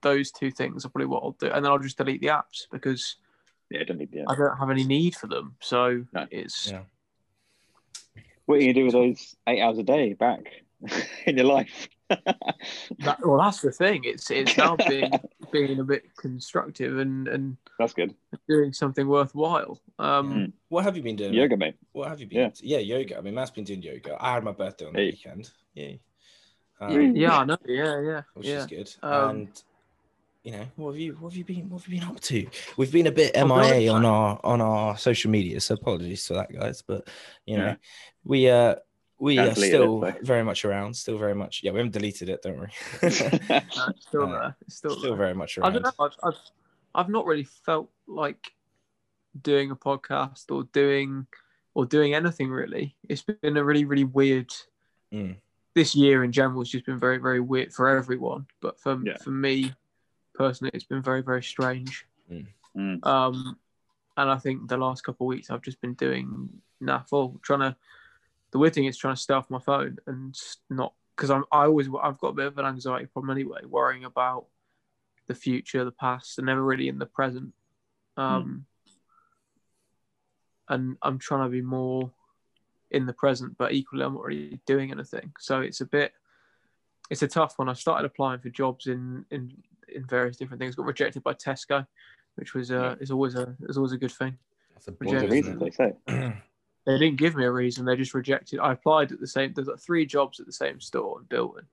those 0.01 0.31
two 0.31 0.51
things 0.51 0.85
are 0.85 0.89
probably 0.89 1.07
what 1.07 1.23
I'll 1.23 1.31
do. 1.31 1.47
And 1.47 1.65
then 1.65 1.71
I'll 1.71 1.79
just 1.79 1.97
delete 1.97 2.21
the 2.21 2.27
apps 2.27 2.67
because 2.71 3.15
Yeah. 3.69 3.81
I 3.81 3.83
Don't 3.83 3.97
need 3.97 4.11
the. 4.11 4.25
I 4.27 4.35
don't 4.35 4.57
have 4.57 4.69
any 4.69 4.83
need 4.83 5.15
for 5.15 5.27
them. 5.27 5.55
So 5.61 6.05
No. 6.13 6.27
it's 6.31 6.71
Yeah. 6.71 6.81
What 8.45 8.55
are 8.55 8.61
you 8.61 8.73
gonna 8.73 8.73
do 8.73 8.85
with 8.85 8.93
those 8.93 9.35
eight 9.47 9.61
hours 9.61 9.79
a 9.79 9.83
day 9.83 10.13
back 10.13 10.41
in 11.25 11.37
your 11.37 11.47
life? 11.47 11.89
that, 12.09 13.17
well 13.25 13.39
that's 13.39 13.61
the 13.61 13.71
thing. 13.71 14.03
It's 14.03 14.29
it's 14.29 14.55
now 14.57 14.75
being 14.87 15.11
being 15.51 15.79
a 15.79 15.83
bit 15.83 16.15
constructive 16.15 16.99
and, 16.99 17.27
and 17.27 17.57
That's 17.79 17.93
good. 17.93 18.13
doing 18.47 18.71
something 18.73 19.07
worthwhile. 19.07 19.81
Um 19.97 20.33
Mm. 20.33 20.51
What 20.69 20.83
have 20.83 20.95
you 20.95 21.01
been 21.01 21.15
doing? 21.15 21.33
Yoga, 21.33 21.57
mate. 21.57 21.75
What 21.93 22.09
have 22.09 22.19
you 22.19 22.27
been? 22.27 22.51
Yeah. 22.61 22.77
Yeah, 22.79 22.97
yoga. 22.97 23.17
I 23.17 23.21
mean, 23.21 23.33
Matt's 23.33 23.49
been 23.51 23.63
doing 23.63 23.81
yoga. 23.81 24.15
I 24.19 24.33
had 24.33 24.43
my 24.43 24.51
birthday 24.51 24.85
on 24.85 24.93
the 24.93 24.99
Hey. 24.99 25.05
weekend. 25.11 25.51
Yeah. 25.73 25.91
Mm. 26.81 27.17
Yeah, 27.17 27.37
I 27.39 27.45
know. 27.45 27.57
Yeah, 27.65 28.01
yeah, 28.01 28.21
which 28.35 28.45
yeah. 28.47 28.57
is 28.59 28.65
good. 28.67 28.93
Um, 29.01 29.29
and 29.29 29.63
you 30.45 30.51
know, 30.51 30.65
what 30.75 30.91
have 30.91 30.99
you 30.99 31.13
what 31.19 31.31
have 31.31 31.37
you 31.37 31.43
been 31.43 31.69
what 31.69 31.81
have 31.81 31.91
you 31.91 31.99
been 31.99 32.07
up 32.07 32.19
to? 32.21 32.47
We've 32.77 32.91
been 32.91 33.07
a 33.07 33.11
bit 33.11 33.31
Oh, 33.35 33.45
MIA 33.47 33.89
God. 33.89 33.95
on 33.95 34.05
our 34.05 34.39
on 34.43 34.61
our 34.61 34.97
social 34.97 35.31
media, 35.31 35.59
so 35.59 35.73
apologies 35.73 36.25
for 36.27 36.35
that, 36.35 36.53
guys. 36.53 36.83
But 36.85 37.07
you 37.45 37.57
know, 37.57 37.65
Yeah. 37.65 37.75
we 38.23 38.49
uh 38.49 38.75
we 39.17 39.35
Can't 39.37 39.49
are 39.49 39.53
delete 39.55 39.67
it, 39.67 39.75
still 39.75 40.11
very 40.21 40.43
much 40.43 40.63
around, 40.65 40.93
still 40.95 41.17
very 41.17 41.33
much. 41.33 41.61
Yeah, 41.63 41.71
we 41.71 41.79
haven't 41.79 41.93
deleted 41.93 42.29
it, 42.29 42.41
don't 42.43 42.57
worry. 42.59 42.71
No, 43.01 43.09
it's 43.89 44.05
still 44.07 44.23
Uh, 44.23 44.31
there. 44.31 44.55
Still, 44.67 44.91
still 44.91 45.01
there. 45.01 45.15
very 45.15 45.33
much 45.33 45.57
I 45.57 45.61
around. 45.61 45.73
don't 45.73 45.83
know. 45.83 45.91
I've, 45.99 46.15
I've 46.23 46.39
I've 46.93 47.09
not 47.09 47.25
really 47.25 47.43
felt 47.65 47.89
like 48.07 48.51
doing 49.41 49.71
a 49.71 49.75
podcast 49.75 50.45
or 50.51 50.63
doing 50.71 51.25
or 51.73 51.85
doing 51.85 52.13
anything 52.13 52.51
really. 52.51 52.95
It's 53.09 53.23
been 53.23 53.57
a 53.57 53.63
really 53.63 53.85
really 53.85 54.03
weird. 54.05 54.53
Mm. 55.11 55.37
This 55.73 55.95
year 55.95 56.23
in 56.23 56.31
general 56.31 56.61
has 56.61 56.69
just 56.69 56.85
been 56.85 56.99
very 56.99 57.17
very 57.17 57.39
weird 57.41 57.73
for 57.73 57.89
everyone, 57.89 58.45
but 58.61 58.79
for 58.79 58.99
Yeah. 59.03 59.17
for 59.17 59.31
me 59.31 59.73
personally, 60.37 60.71
it's 60.73 60.83
been 60.83 61.01
very 61.01 61.21
very 61.21 61.43
strange. 61.43 62.05
Mm. 62.77 63.05
Um, 63.05 63.57
and 64.17 64.29
I 64.29 64.37
think 64.37 64.67
the 64.67 64.77
last 64.77 65.03
couple 65.03 65.27
of 65.27 65.29
weeks 65.29 65.49
I've 65.49 65.61
just 65.61 65.81
been 65.81 65.93
doing 65.93 66.49
naffle, 66.81 67.41
trying 67.41 67.59
to. 67.61 67.75
The 68.51 68.59
weird 68.59 68.73
thing 68.73 68.85
is 68.85 68.97
trying 68.97 69.15
to 69.15 69.21
stay 69.21 69.33
off 69.33 69.49
my 69.49 69.59
phone 69.59 69.97
and 70.07 70.33
s- 70.33 70.57
not 70.69 70.93
because 71.15 71.29
I'm 71.29 71.43
I 71.51 71.65
always 71.65 71.89
I've 72.01 72.19
got 72.19 72.29
a 72.29 72.33
bit 72.33 72.47
of 72.47 72.57
an 72.57 72.65
anxiety 72.65 73.05
problem 73.07 73.35
anyway, 73.35 73.61
worrying 73.67 74.05
about 74.05 74.45
the 75.27 75.35
future, 75.35 75.83
the 75.83 75.91
past, 75.91 76.37
and 76.37 76.45
never 76.45 76.63
really 76.63 76.87
in 76.87 76.99
the 76.99 77.05
present. 77.05 77.53
Um, 78.17 78.65
and 80.69 80.97
I'm 81.01 81.19
trying 81.19 81.45
to 81.45 81.49
be 81.49 81.61
more 81.61 82.11
in 82.91 83.05
the 83.05 83.13
present, 83.13 83.57
but 83.57 83.73
equally 83.73 84.03
I'm 84.03 84.13
not 84.13 84.23
really 84.23 84.59
doing 84.65 84.91
anything. 84.91 85.33
So 85.39 85.61
it's 85.61 85.81
a 85.81 85.85
bit 85.85 86.13
it's 87.09 87.21
a 87.21 87.27
tough 87.27 87.57
one. 87.57 87.69
I 87.69 87.73
started 87.73 88.05
applying 88.05 88.39
for 88.39 88.49
jobs 88.49 88.87
in 88.87 89.25
in 89.31 89.51
in 89.93 90.05
various 90.05 90.37
different 90.37 90.61
things. 90.61 90.75
Got 90.75 90.85
rejected 90.85 91.23
by 91.23 91.33
Tesco, 91.33 91.85
which 92.35 92.53
was 92.53 92.71
uh, 92.71 92.95
is 92.99 93.11
always 93.11 93.35
a 93.35 93.55
is 93.69 93.77
always 93.77 93.91
a 93.93 93.97
good 93.97 94.11
thing. 94.11 94.37
That's 94.73 94.87
a 94.87 94.91
Which 94.91 95.09
What's 95.09 95.21
the 95.21 95.27
reason 95.29 95.59
they 95.59 95.71
say? 95.71 95.93
They 96.87 96.99
didn't 96.99 97.17
give 97.17 97.35
me 97.35 97.45
a 97.45 97.51
reason. 97.51 97.83
They 97.83 97.95
just 97.95 98.13
rejected. 98.13 98.59
I 98.59 98.73
applied 98.73 99.11
at 99.11 99.19
the 99.19 99.25
same. 99.25 99.53
There's 99.55 99.67
like 99.67 99.79
three 99.79 100.05
jobs 100.05 100.39
at 100.39 100.45
the 100.45 100.51
same 100.51 100.79
store 100.79 101.19
in 101.19 101.25
Bilton. 101.25 101.65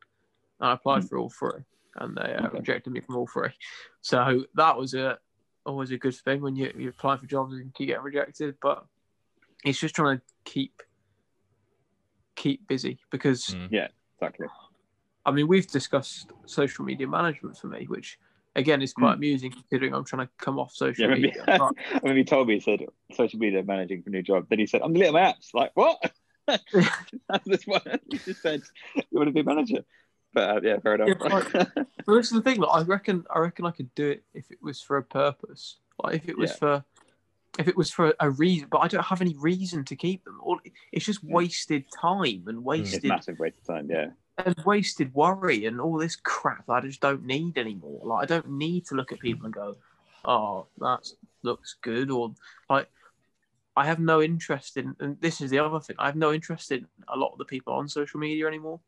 And 0.59 0.71
I 0.71 0.73
applied 0.73 1.03
Hmm. 1.03 1.09
for 1.09 1.19
all 1.19 1.29
three, 1.29 1.65
and 1.97 2.17
they 2.17 2.35
uh, 2.35 2.47
Okay. 2.47 2.57
rejected 2.57 2.95
me 2.95 3.01
from 3.01 3.17
all 3.17 3.27
three. 3.27 3.51
So 4.01 4.47
that 4.55 4.75
was 4.79 4.95
a 4.95 5.19
always 5.67 5.91
a 5.91 5.99
good 5.99 6.15
thing 6.15 6.41
when 6.41 6.57
you 6.57 6.73
you 6.79 6.89
apply 6.89 7.19
for 7.19 7.27
jobs 7.27 7.53
and 7.53 7.75
keep 7.75 7.89
getting 7.89 8.03
rejected. 8.03 8.55
But 8.63 8.87
it's 9.67 9.79
just 9.79 9.95
trying 9.95 10.17
to 10.17 10.23
keep 10.47 10.83
keep 12.35 12.67
busy 12.67 12.99
because 13.11 13.55
Mm. 13.71 13.91
Exactly. 14.17 14.47
I 15.25 15.31
mean 15.31 15.49
we've 15.49 15.67
discussed 15.67 16.33
social 16.47 16.85
media 16.85 17.07
management 17.07 17.57
for 17.57 17.69
me, 17.69 17.87
which 17.87 18.19
again 18.57 18.83
is 18.83 18.93
quite 18.93 19.13
Hmm. 19.13 19.19
amusing 19.19 19.53
considering 19.53 19.95
I'm 19.95 20.05
trying 20.05 20.27
to 20.27 20.33
come 20.39 20.59
off 20.59 20.73
social 20.73 21.09
Yeah, 21.09 21.15
media. 21.15 21.45
But 21.47 21.73
I 22.05 22.07
mean, 22.07 22.17
he 22.17 22.25
told 22.25 22.49
me 22.49 22.55
he 22.55 22.61
said 22.61 22.85
social 23.15 23.39
media 23.39 23.63
managing 23.63 24.03
for 24.03 24.11
a 24.11 24.13
new 24.13 24.23
job. 24.23 24.47
Then 24.49 24.59
he 24.59 24.67
said, 24.67 24.83
"I'm 24.83 24.93
deleting 24.93 25.15
my 25.15 25.21
apps." 25.21 25.55
Like 25.55 25.71
what? 25.75 25.99
That's 27.47 27.67
one. 27.67 27.81
He 28.11 28.19
just 28.19 28.43
said, 28.43 28.63
"You 28.97 29.03
want 29.13 29.29
to 29.29 29.33
be 29.33 29.41
a 29.41 29.45
manager?" 29.45 29.85
But 30.35 30.51
uh, 30.57 30.61
yeah, 30.63 30.79
fair 30.81 30.95
enough. 30.95 31.09
Yeah, 31.09 31.65
But 32.05 32.15
this 32.15 32.27
is 32.27 32.33
the 32.33 32.43
thing. 32.43 32.59
Like, 32.61 32.71
I 32.73 32.83
reckon, 32.85 33.25
I 33.35 33.39
reckon 33.39 33.67
I 33.67 33.71
could 33.71 33.95
do 33.95 34.09
it 34.11 34.25
if 34.35 34.51
it 34.51 34.59
was 34.63 34.81
for 34.81 34.97
a 34.97 35.03
purpose. 35.03 35.79
Like 36.03 36.17
if 36.17 36.29
it 36.29 36.37
was 36.39 36.51
Yeah. 36.51 36.57
for, 36.57 36.85
if 37.59 37.69
it 37.69 37.77
was 37.77 37.91
for 37.91 38.15
a 38.19 38.31
reason. 38.31 38.69
But 38.71 38.79
I 38.79 38.89
don't 38.89 39.05
have 39.05 39.21
any 39.21 39.37
reason 39.39 39.85
to 39.85 39.97
keep 39.97 40.25
them. 40.25 40.41
All 40.43 40.59
it's 40.91 41.05
just 41.05 41.23
wasted 41.23 41.85
time 41.93 42.45
and 42.49 42.59
it's 42.59 42.65
wasted 42.67 43.05
massive 43.05 43.39
waste 43.39 43.59
of 43.59 43.67
time. 43.67 43.89
Yeah, 43.91 44.09
and 44.39 44.55
wasted 44.65 45.15
worry 45.15 45.67
and 45.67 45.81
all 45.81 45.99
this 45.99 46.17
crap 46.17 46.67
that 46.67 46.73
I 46.73 46.81
just 46.81 47.01
don't 47.01 47.25
need 47.25 47.59
anymore. 47.59 48.01
Like 48.05 48.23
I 48.25 48.27
don't 48.27 48.51
need 48.51 48.87
to 48.87 48.95
look 48.95 49.13
at 49.13 49.21
people 49.21 49.47
and 49.47 49.55
go, 49.55 49.77
"Oh, 50.25 50.67
that 50.79 51.07
looks 51.43 51.77
good," 51.83 52.11
or 52.11 52.35
like 52.71 52.89
I 53.77 53.87
have 53.87 53.99
no 53.99 54.23
interest 54.23 54.77
in. 54.77 54.95
And 55.01 55.21
this 55.21 55.41
is 55.41 55.51
the 55.51 55.59
other 55.59 55.81
thing. 55.81 55.97
I 55.99 56.07
have 56.07 56.17
no 56.17 56.33
interest 56.33 56.73
in 56.73 56.87
a 57.09 57.17
lot 57.17 57.33
of 57.33 57.39
the 57.39 57.45
people 57.45 57.75
on 57.75 57.89
social 57.89 58.21
media 58.21 58.47
anymore. 58.47 58.81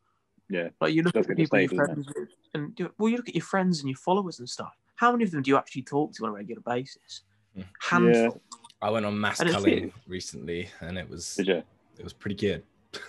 yeah, 0.49 0.69
Like 0.81 0.93
you 0.93 1.03
look 1.03 1.13
Does 1.13 1.25
at 1.25 1.29
the 1.29 1.35
get 1.35 1.51
people 1.51 1.61
you're 1.61 1.85
friends 1.85 2.07
with, 2.15 2.29
and 2.53 2.79
you, 2.79 2.91
well, 2.97 3.09
you 3.09 3.17
look 3.17 3.29
at 3.29 3.35
your 3.35 3.43
friends 3.43 3.79
and 3.79 3.89
your 3.89 3.97
followers 3.97 4.39
and 4.39 4.49
stuff. 4.49 4.75
How 4.95 5.11
many 5.11 5.23
of 5.25 5.31
them 5.31 5.41
do 5.41 5.49
you 5.49 5.57
actually 5.57 5.83
talk 5.83 6.13
to 6.13 6.23
on 6.23 6.29
a 6.29 6.33
regular 6.33 6.61
basis? 6.61 7.21
Hmm. 7.55 7.61
Handful. 7.79 8.41
I 8.81 8.89
went 8.89 9.05
on 9.05 9.19
mass 9.19 9.39
And 9.39 9.49
culling 9.49 9.91
recently, 10.07 10.69
and 10.81 10.97
it 10.97 11.09
was 11.09 11.35
did 11.35 11.47
you? 11.47 11.63
it 11.97 12.03
was 12.03 12.13
pretty 12.13 12.35
good. 12.35 12.63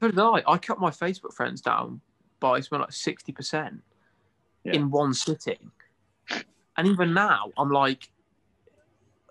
So 0.00 0.08
did 0.08 0.18
I. 0.18 0.42
I 0.46 0.58
cut 0.58 0.78
my 0.80 0.90
Facebook 0.90 1.32
friends 1.34 1.60
down 1.60 2.00
by 2.40 2.60
something 2.60 2.80
like 2.80 2.92
sixty 2.92 3.32
percent 3.32 3.82
Yeah. 4.64 4.72
in 4.74 4.90
one 4.90 5.12
sitting, 5.14 5.70
and 6.76 6.86
even 6.88 7.12
now 7.14 7.50
I'm 7.58 7.70
like, 7.70 8.10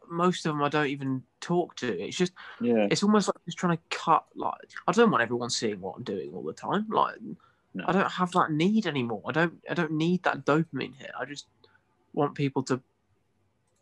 most 0.09 0.45
of 0.45 0.53
them 0.53 0.63
I 0.63 0.69
don't 0.69 0.87
even 0.87 1.23
talk 1.41 1.75
to. 1.77 1.87
It's 2.01 2.17
just 2.17 2.33
Yeah, 2.61 2.87
it's 2.91 3.03
almost 3.03 3.27
like 3.27 3.43
just 3.45 3.57
trying 3.57 3.77
to 3.77 3.83
cut. 3.89 4.25
Like 4.35 4.53
I 4.87 4.91
don't 4.91 5.09
want 5.11 5.23
everyone 5.23 5.49
seeing 5.49 5.81
what 5.81 5.95
I'm 5.97 6.03
doing 6.03 6.31
all 6.33 6.43
the 6.43 6.53
time. 6.53 6.87
Like 6.89 7.15
No. 7.73 7.85
I 7.87 7.91
don't 7.91 8.11
have 8.11 8.31
that 8.33 8.51
need 8.51 8.85
anymore. 8.85 9.23
I 9.25 9.31
don't. 9.31 9.63
I 9.69 9.73
don't 9.73 9.91
need 9.93 10.23
that 10.23 10.45
dopamine 10.45 10.95
hit. 10.97 11.11
I 11.19 11.25
just 11.25 11.47
want 12.13 12.35
people 12.35 12.63
to 12.63 12.81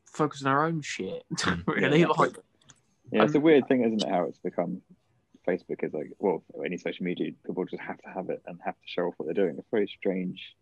focus 0.05 0.41
on 0.41 0.45
their 0.45 0.63
own 0.63 0.81
shit. 0.81 1.23
Mm. 1.35 1.67
really, 1.67 1.99
Yeah. 2.01 2.07
like 2.07 2.37
yeah. 3.11 3.23
It's 3.23 3.35
a 3.35 3.37
Um, 3.37 3.43
weird 3.43 3.67
thing, 3.67 3.83
isn't 3.83 4.03
it? 4.03 4.09
How 4.09 4.23
it's 4.23 4.39
become. 4.39 4.81
Facebook 5.47 5.83
is 5.83 5.93
like, 5.93 6.11
well, 6.19 6.43
any 6.65 6.77
social 6.77 7.05
media, 7.05 7.31
people 7.45 7.63
just 7.65 7.81
have 7.81 7.97
to 8.01 8.09
have 8.09 8.29
it 8.29 8.41
and 8.45 8.59
have 8.65 8.75
to 8.75 8.87
show 8.87 9.03
off 9.03 9.13
what 9.17 9.25
they're 9.25 9.45
doing. 9.45 9.57
It's 9.57 9.67
very 9.71 9.87
strange. 9.87 10.55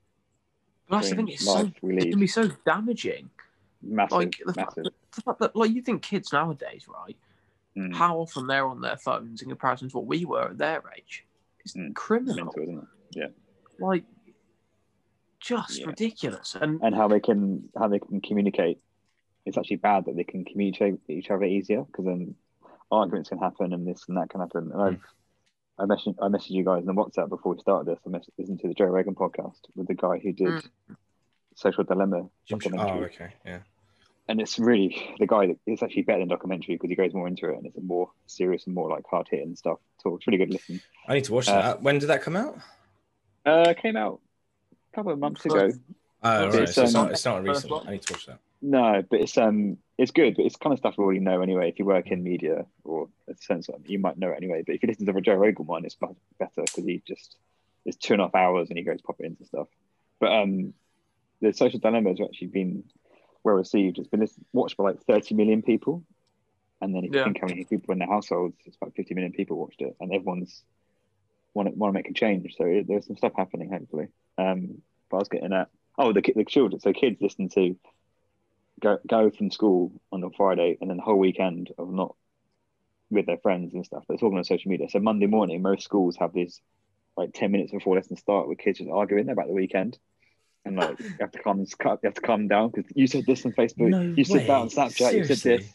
but 0.88 0.98
that's 0.98 1.10
the 1.10 1.15
thing. 1.15 1.30
It's 1.30 1.44
so 1.46 1.72
it 1.84 2.12
can 2.12 2.20
be 2.20 2.27
so 2.27 2.50
damaging. 2.65 3.30
Massive, 3.82 4.18
Like 4.18 4.38
the 4.46 4.54
fact, 4.54 4.75
that, 4.75 4.94
the 5.15 5.22
fact 5.22 5.39
that, 5.39 5.56
like 5.56 5.72
you 5.72 5.82
think 5.82 6.01
kids 6.01 6.32
nowadays, 6.32 6.86
right? 6.88 7.18
Mm, 7.77 7.94
How 7.94 8.18
often 8.18 8.48
they're 8.48 8.65
on 8.68 8.82
their 8.82 8.98
phones 8.98 9.42
in 9.42 9.50
comparison 9.50 9.89
to 9.89 9.98
what 9.98 10.06
we 10.08 10.25
were 10.25 10.50
at 10.50 10.58
their 10.58 10.82
age? 10.98 11.25
It's 11.60 11.74
Mm. 11.75 11.94
criminal. 11.96 12.36
mental, 12.46 12.62
isn't 12.63 12.88
it? 13.15 13.36
Like 13.80 14.06
just 15.39 15.80
Yeah. 15.80 15.88
ridiculous. 15.88 16.56
And 16.60 16.82
and 16.82 16.96
how 16.96 17.08
they 17.08 17.20
can 17.20 17.70
how 17.77 17.88
they 17.88 18.00
can 18.00 18.22
communicate. 18.22 18.80
It's 19.46 19.58
actually 19.58 19.75
bad 19.77 20.06
that 20.06 20.15
they 20.15 20.24
can 20.24 20.46
communicate 20.46 20.94
with 20.94 21.10
each 21.10 21.30
other 21.30 21.44
easier 21.44 21.84
because 21.84 22.06
then 22.06 22.36
arguments 22.92 23.30
can 23.30 23.39
happen 23.39 23.74
and 23.74 23.88
this 23.88 24.06
and 24.08 24.18
that 24.18 24.30
can 24.30 24.39
happen. 24.42 24.72
And 24.74 24.82
I've 24.82 25.00
I 25.77 25.84
messaged 25.84 26.15
I 26.22 26.27
messaged 26.27 26.51
you 26.51 26.63
guys 26.63 26.82
in 26.82 26.86
the 26.88 26.94
WhatsApp 26.94 27.30
before 27.30 27.54
we 27.54 27.60
started 27.60 27.88
this. 27.92 28.00
I 28.06 28.10
messaged 28.10 28.30
listened 28.38 28.60
to 28.62 28.68
the 28.68 28.74
Joe 28.74 28.86
Rogan 28.86 29.15
podcast 29.15 29.60
with 29.75 29.88
the 29.88 29.94
guy 29.96 30.20
who 30.20 30.32
did 30.32 30.48
Mm. 30.48 30.96
Social 31.56 31.84
Dilemma 31.86 32.30
documentary, 32.50 33.00
oh, 33.00 33.04
okay, 33.06 33.34
yeah. 33.46 33.60
and 34.27 34.42
it's 34.42 34.60
really 34.60 35.15
the 35.20 35.25
guy 35.25 35.48
that 35.48 35.58
it's 35.65 35.82
actually 35.82 36.01
better 36.01 36.20
than 36.20 36.27
documentary 36.27 36.75
because 36.75 36.89
he 36.89 36.98
goes 36.98 37.13
more 37.13 37.30
into 37.30 37.50
it 37.50 37.56
and 37.58 37.65
it's 37.65 37.77
a 37.77 37.82
more 37.82 38.12
serious 38.25 38.65
and 38.65 38.75
more 38.75 38.89
like 38.89 39.06
hard 39.10 39.25
hitting 39.32 39.48
and 39.48 39.58
stuff. 39.58 39.77
So 40.04 40.15
it's 40.15 40.27
really 40.27 40.38
good 40.38 40.50
listen. 40.50 40.82
I 41.08 41.13
need 41.13 41.24
to 41.24 41.34
watch 41.34 41.48
Uh, 41.48 41.62
that. 41.62 41.82
When 41.82 41.98
did 41.98 42.08
that 42.08 42.22
come 42.22 42.36
out? 42.36 42.58
Uh, 43.46 43.74
came 43.82 43.96
out 43.96 44.20
a 44.92 44.96
couple 44.98 45.13
of 45.13 45.20
months 45.20 45.46
ago. 45.46 45.72
Oh, 46.24 46.48
It's, 46.48 46.58
right. 46.58 46.68
So 46.70 46.84
it's 46.84 46.96
um, 46.96 47.04
not, 47.04 47.12
it's 47.12 47.25
not 47.25 47.46
first 47.46 47.63
recent. 47.63 47.88
I 47.88 47.92
need 47.92 48.01
to 48.01 48.13
watch 48.13 48.25
that. 48.25 48.39
No, 48.62 49.03
but 49.09 49.21
it's 49.21 49.38
um 49.38 49.77
it's 49.97 50.12
good, 50.12 50.35
but 50.35 50.45
it's 50.45 50.55
kind 50.57 50.74
of 50.74 50.79
stuff 50.79 50.95
we 50.97 51.03
already 51.03 51.19
know 51.19 51.41
anyway. 51.41 51.69
If 51.69 51.79
you 51.79 51.85
work 51.85 52.07
in 52.12 52.24
media 52.24 52.65
or 52.83 53.07
a 53.29 53.35
sense 53.38 53.69
of 53.69 53.88
you 53.88 54.00
might 54.00 54.17
know 54.17 54.31
it 54.31 54.38
anyway. 54.38 54.63
But 54.65 54.75
if 54.75 54.83
you 54.83 54.88
listen 54.88 55.05
to 55.05 55.13
the 55.13 55.21
Joe 55.21 55.35
Rogan 55.35 55.65
one, 55.65 55.85
it's 55.85 55.95
better 55.95 56.15
because 56.39 56.85
he 56.85 57.01
just 57.07 57.38
it's 57.85 57.97
two 57.97 58.13
and 58.13 58.21
a 58.21 58.25
half 58.25 58.35
hours 58.35 58.69
and 58.69 58.77
he 58.77 58.83
goes 58.83 59.01
pop 59.01 59.17
it 59.19 59.25
into 59.25 59.45
stuff. 59.45 59.67
But 60.19 60.31
um 60.31 60.74
the 61.41 61.53
social 61.53 61.79
dilemma 61.79 62.09
has 62.09 62.21
actually 62.21 62.47
been 62.47 62.83
well 63.43 63.55
received. 63.55 64.00
It's 64.00 64.07
been 64.07 64.21
listened- 64.21 64.45
watched 64.53 64.77
by 64.77 64.85
like 64.85 65.03
30 65.03 65.35
million 65.35 65.62
people. 65.62 66.03
And 66.81 66.93
then 66.93 67.03
if 67.05 67.12
you 67.12 67.19
think 67.25 67.39
how 67.41 67.47
many 67.47 67.63
people 67.63 67.93
in 67.93 68.00
the 68.00 68.05
households, 68.05 68.55
it's 68.65 68.75
about 68.75 68.95
50 68.95 69.13
million 69.13 69.31
people 69.31 69.57
watched 69.57 69.81
it, 69.81 69.95
and 70.00 70.13
everyone's 70.13 70.63
want 71.53 71.69
to 71.69 71.75
want 71.75 71.93
to 71.93 71.97
make 71.97 72.09
a 72.09 72.13
change. 72.13 72.53
So 72.57 72.65
it, 72.65 72.88
there's 72.88 73.07
some 73.07 73.15
stuff 73.17 73.31
happening, 73.35 73.69
hopefully. 73.71 74.07
Um, 74.38 74.81
but 75.09 75.17
I 75.17 75.19
was 75.19 75.29
getting 75.29 75.53
at 75.53 75.69
oh 75.97 76.12
the 76.12 76.21
the 76.35 76.43
children. 76.43 76.79
So 76.81 76.91
kids 76.91 77.21
listen 77.21 77.50
to 77.50 77.75
go 78.82 78.98
go 79.08 79.29
from 79.29 79.51
school 79.51 79.91
on 80.12 80.24
a 80.24 80.29
Friday, 80.32 80.77
and 80.79 80.89
then 80.89 80.98
the 80.98 81.03
whole 81.03 81.20
weekend 81.20 81.72
of 81.77 81.91
not 81.91 82.15
with 83.10 83.25
their 83.25 83.38
friends 83.38 83.74
and 83.74 83.86
stuff. 83.86 84.03
But 84.08 84.15
it's 84.15 84.24
all 84.24 84.36
on 84.36 84.44
social 84.44 84.70
media. 84.70 84.89
So 84.89 85.00
Monday 85.00 85.27
morning, 85.27 85.62
most 85.62 85.84
schools 85.84 86.17
have 86.17 86.34
these 86.34 86.62
like 87.17 87.34
10 87.34 87.51
minutes 87.51 87.72
before 87.72 87.96
lessons 87.96 88.20
start 88.20 88.48
with 88.48 88.58
kids 88.58 88.79
just 88.79 88.89
arguing 88.89 89.29
about 89.29 89.48
the 89.48 89.53
weekend. 89.53 89.98
And 90.65 90.77
like 90.77 91.00
you 91.00 91.15
have 91.20 91.32
to 91.32 91.39
calm, 91.39 91.60
you 91.60 92.00
have 92.03 92.13
to 92.15 92.22
calm 92.22 92.48
down 92.48 92.72
because 92.74 92.91
you 92.96 93.08
said 93.08 93.25
this 93.25 93.46
on 93.46 93.53
Facebook, 93.53 93.91
No 93.91 94.01
you 94.01 94.24
said 94.24 94.48
that 94.48 94.50
on 94.50 94.67
way. 94.67 94.74
Snapchat, 94.74 95.13
you 95.13 95.24
said 95.24 95.38
this. 95.38 95.74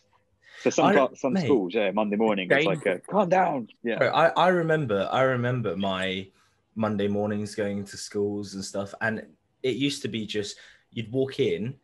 So 0.60 0.70
some 0.70 0.86
I 0.86 1.08
some 1.14 1.32
mate. 1.32 1.44
schools, 1.44 1.74
yeah, 1.74 1.90
Monday 1.92 2.16
morning, 2.16 2.48
it's 2.50 2.66
like 2.66 2.84
a, 2.84 2.98
calm 2.98 3.28
down, 3.28 3.68
yeah, 3.82 3.98
Bro, 3.98 4.08
I, 4.08 4.28
I 4.28 4.48
remember 4.48 5.08
I 5.10 5.22
remember 5.22 5.76
my 5.76 6.26
Monday 6.74 7.08
mornings 7.08 7.54
going 7.54 7.84
to 7.84 7.96
schools 7.96 8.54
and 8.54 8.64
stuff, 8.64 8.92
and 9.00 9.24
it 9.62 9.76
used 9.76 10.02
to 10.02 10.08
be 10.08 10.26
just 10.26 10.56
you'd 10.90 11.10
walk 11.12 11.40
in, 11.40 11.76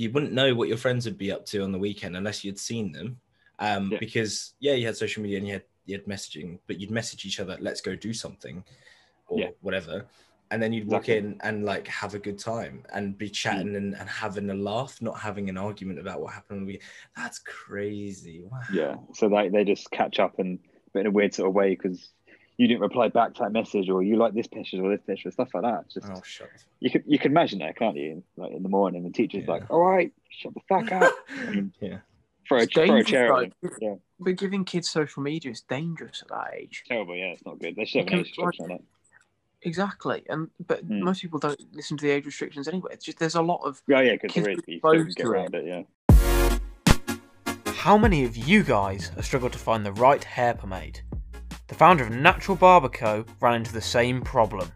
you 0.00 0.10
wouldn't 0.10 0.32
know 0.32 0.54
what 0.54 0.68
your 0.68 0.78
friends 0.78 1.04
would 1.04 1.18
be 1.18 1.30
up 1.30 1.44
to 1.46 1.62
on 1.62 1.72
the 1.72 1.78
weekend 1.78 2.16
unless 2.16 2.42
you'd 2.44 2.58
seen 2.58 2.90
them, 2.92 3.20
um, 3.58 3.90
Yeah. 3.92 3.98
because 3.98 4.54
yeah, 4.60 4.72
you 4.74 4.86
had 4.86 4.96
social 4.96 5.22
media 5.22 5.38
and 5.38 5.46
you 5.46 5.52
had 5.54 5.64
you 5.86 5.96
had 5.98 6.06
messaging, 6.06 6.58
but 6.66 6.80
you'd 6.80 6.90
message 6.90 7.24
each 7.26 7.40
other, 7.40 7.56
let's 7.60 7.80
go 7.80 7.94
do 7.96 8.12
something, 8.14 8.62
or 9.28 9.38
Yeah. 9.40 9.50
whatever, 9.60 10.06
and 10.50 10.62
then 10.62 10.72
you'd 10.72 10.86
walk 10.86 11.08
Exactly. 11.08 11.30
in 11.32 11.40
and 11.42 11.64
like 11.64 11.86
have 11.88 12.14
a 12.14 12.18
good 12.18 12.38
time 12.38 12.84
and 12.94 13.16
be 13.18 13.28
chatting 13.28 13.74
and, 13.76 13.94
and 13.94 14.08
having 14.08 14.48
a 14.50 14.54
laugh, 14.54 15.00
not 15.02 15.18
having 15.18 15.48
an 15.48 15.58
argument 15.58 15.98
about 15.98 16.20
what 16.22 16.32
happened. 16.32 16.66
week. 16.66 16.82
That's 17.16 17.38
crazy. 17.40 18.42
Wow. 18.50 18.60
yeah. 18.72 18.96
So 19.14 19.26
like 19.26 19.52
they 19.52 19.64
just 19.64 19.90
catch 19.90 20.18
up 20.18 20.38
and 20.38 20.58
but 20.92 21.00
in 21.00 21.06
a 21.06 21.10
weird 21.10 21.34
sort 21.34 21.48
of 21.48 21.54
way 21.54 21.70
because 21.70 22.10
you 22.60 22.68
didn't 22.68 22.82
reply 22.82 23.08
back 23.08 23.32
to 23.34 23.42
that 23.42 23.52
message 23.52 23.88
or 23.88 24.02
you 24.02 24.16
like 24.16 24.34
this 24.34 24.46
picture 24.46 24.84
or 24.84 24.90
this 24.94 25.00
picture, 25.06 25.30
stuff 25.30 25.48
like 25.54 25.62
that. 25.62 25.84
It's 25.86 25.94
just 25.94 26.08
Oh, 26.10 26.20
shut. 26.22 26.50
you 26.80 26.90
can 26.90 27.02
you 27.06 27.18
can 27.18 27.30
imagine 27.32 27.58
that, 27.60 27.74
can't 27.76 27.96
you? 27.96 28.22
Like 28.36 28.52
in 28.52 28.62
the 28.62 28.68
morning, 28.68 29.02
the 29.02 29.10
teacher's 29.10 29.44
Yeah. 29.46 29.52
like, 29.52 29.70
"All 29.70 29.80
right, 29.80 30.12
shut 30.28 30.52
the 30.52 30.60
fuck 30.68 30.92
up." 30.92 31.10
yeah. 31.80 31.98
throw 32.46 32.58
a, 32.58 32.62
It's 32.62 32.74
throw 32.74 32.96
a 32.96 33.04
chair 33.04 33.32
like. 33.32 33.52
Yeah, 33.80 33.94
but 34.18 34.36
giving 34.36 34.64
kids 34.66 34.90
social 34.90 35.22
media 35.22 35.50
is 35.52 35.62
dangerous 35.62 36.20
at 36.22 36.28
that 36.28 36.54
age. 36.54 36.84
terrible. 36.86 37.16
Yeah, 37.16 37.32
it's 37.32 37.46
not 37.46 37.58
good. 37.60 37.76
They 37.76 37.86
should 37.86 38.00
have 38.04 38.12
an 38.12 38.18
Because, 38.18 38.26
age 38.28 38.36
restriction 38.38 38.64
on 38.66 38.70
it. 38.72 38.84
Exactly, 39.62 40.22
and 40.28 40.50
but 40.66 40.86
Mm. 40.86 41.00
most 41.00 41.22
people 41.22 41.38
don't 41.38 41.60
listen 41.72 41.96
to 41.96 42.04
the 42.04 42.10
age 42.10 42.26
restrictions 42.26 42.68
anyway. 42.68 42.90
It's 42.92 43.04
just 43.06 43.18
there's 43.18 43.36
a 43.36 43.42
lot 43.42 43.62
of 43.64 43.80
Yeah, 43.88 44.00
yeah, 44.02 44.12
because 44.12 44.32
Kids 44.32 44.44
there 44.44 44.52
is. 44.52 44.58
you 44.66 44.80
can 44.80 45.06
get 45.06 45.16
to 45.16 45.26
around 45.30 45.54
it. 45.54 45.64
Yeah. 45.66 45.82
How 47.86 47.96
many 47.96 48.24
of 48.24 48.36
you 48.36 48.62
guys 48.62 49.08
have 49.16 49.24
struggled 49.24 49.52
to 49.52 49.58
find 49.58 49.86
the 49.86 49.92
right 49.92 50.22
hair 50.22 50.52
pomade? 50.54 51.00
The 51.70 51.76
founder 51.76 52.02
of 52.02 52.10
Natural 52.10 52.56
Barber 52.56 52.88
Co. 52.88 53.24
ran 53.38 53.54
into 53.54 53.72
the 53.72 53.80
same 53.80 54.22
problem. 54.22 54.72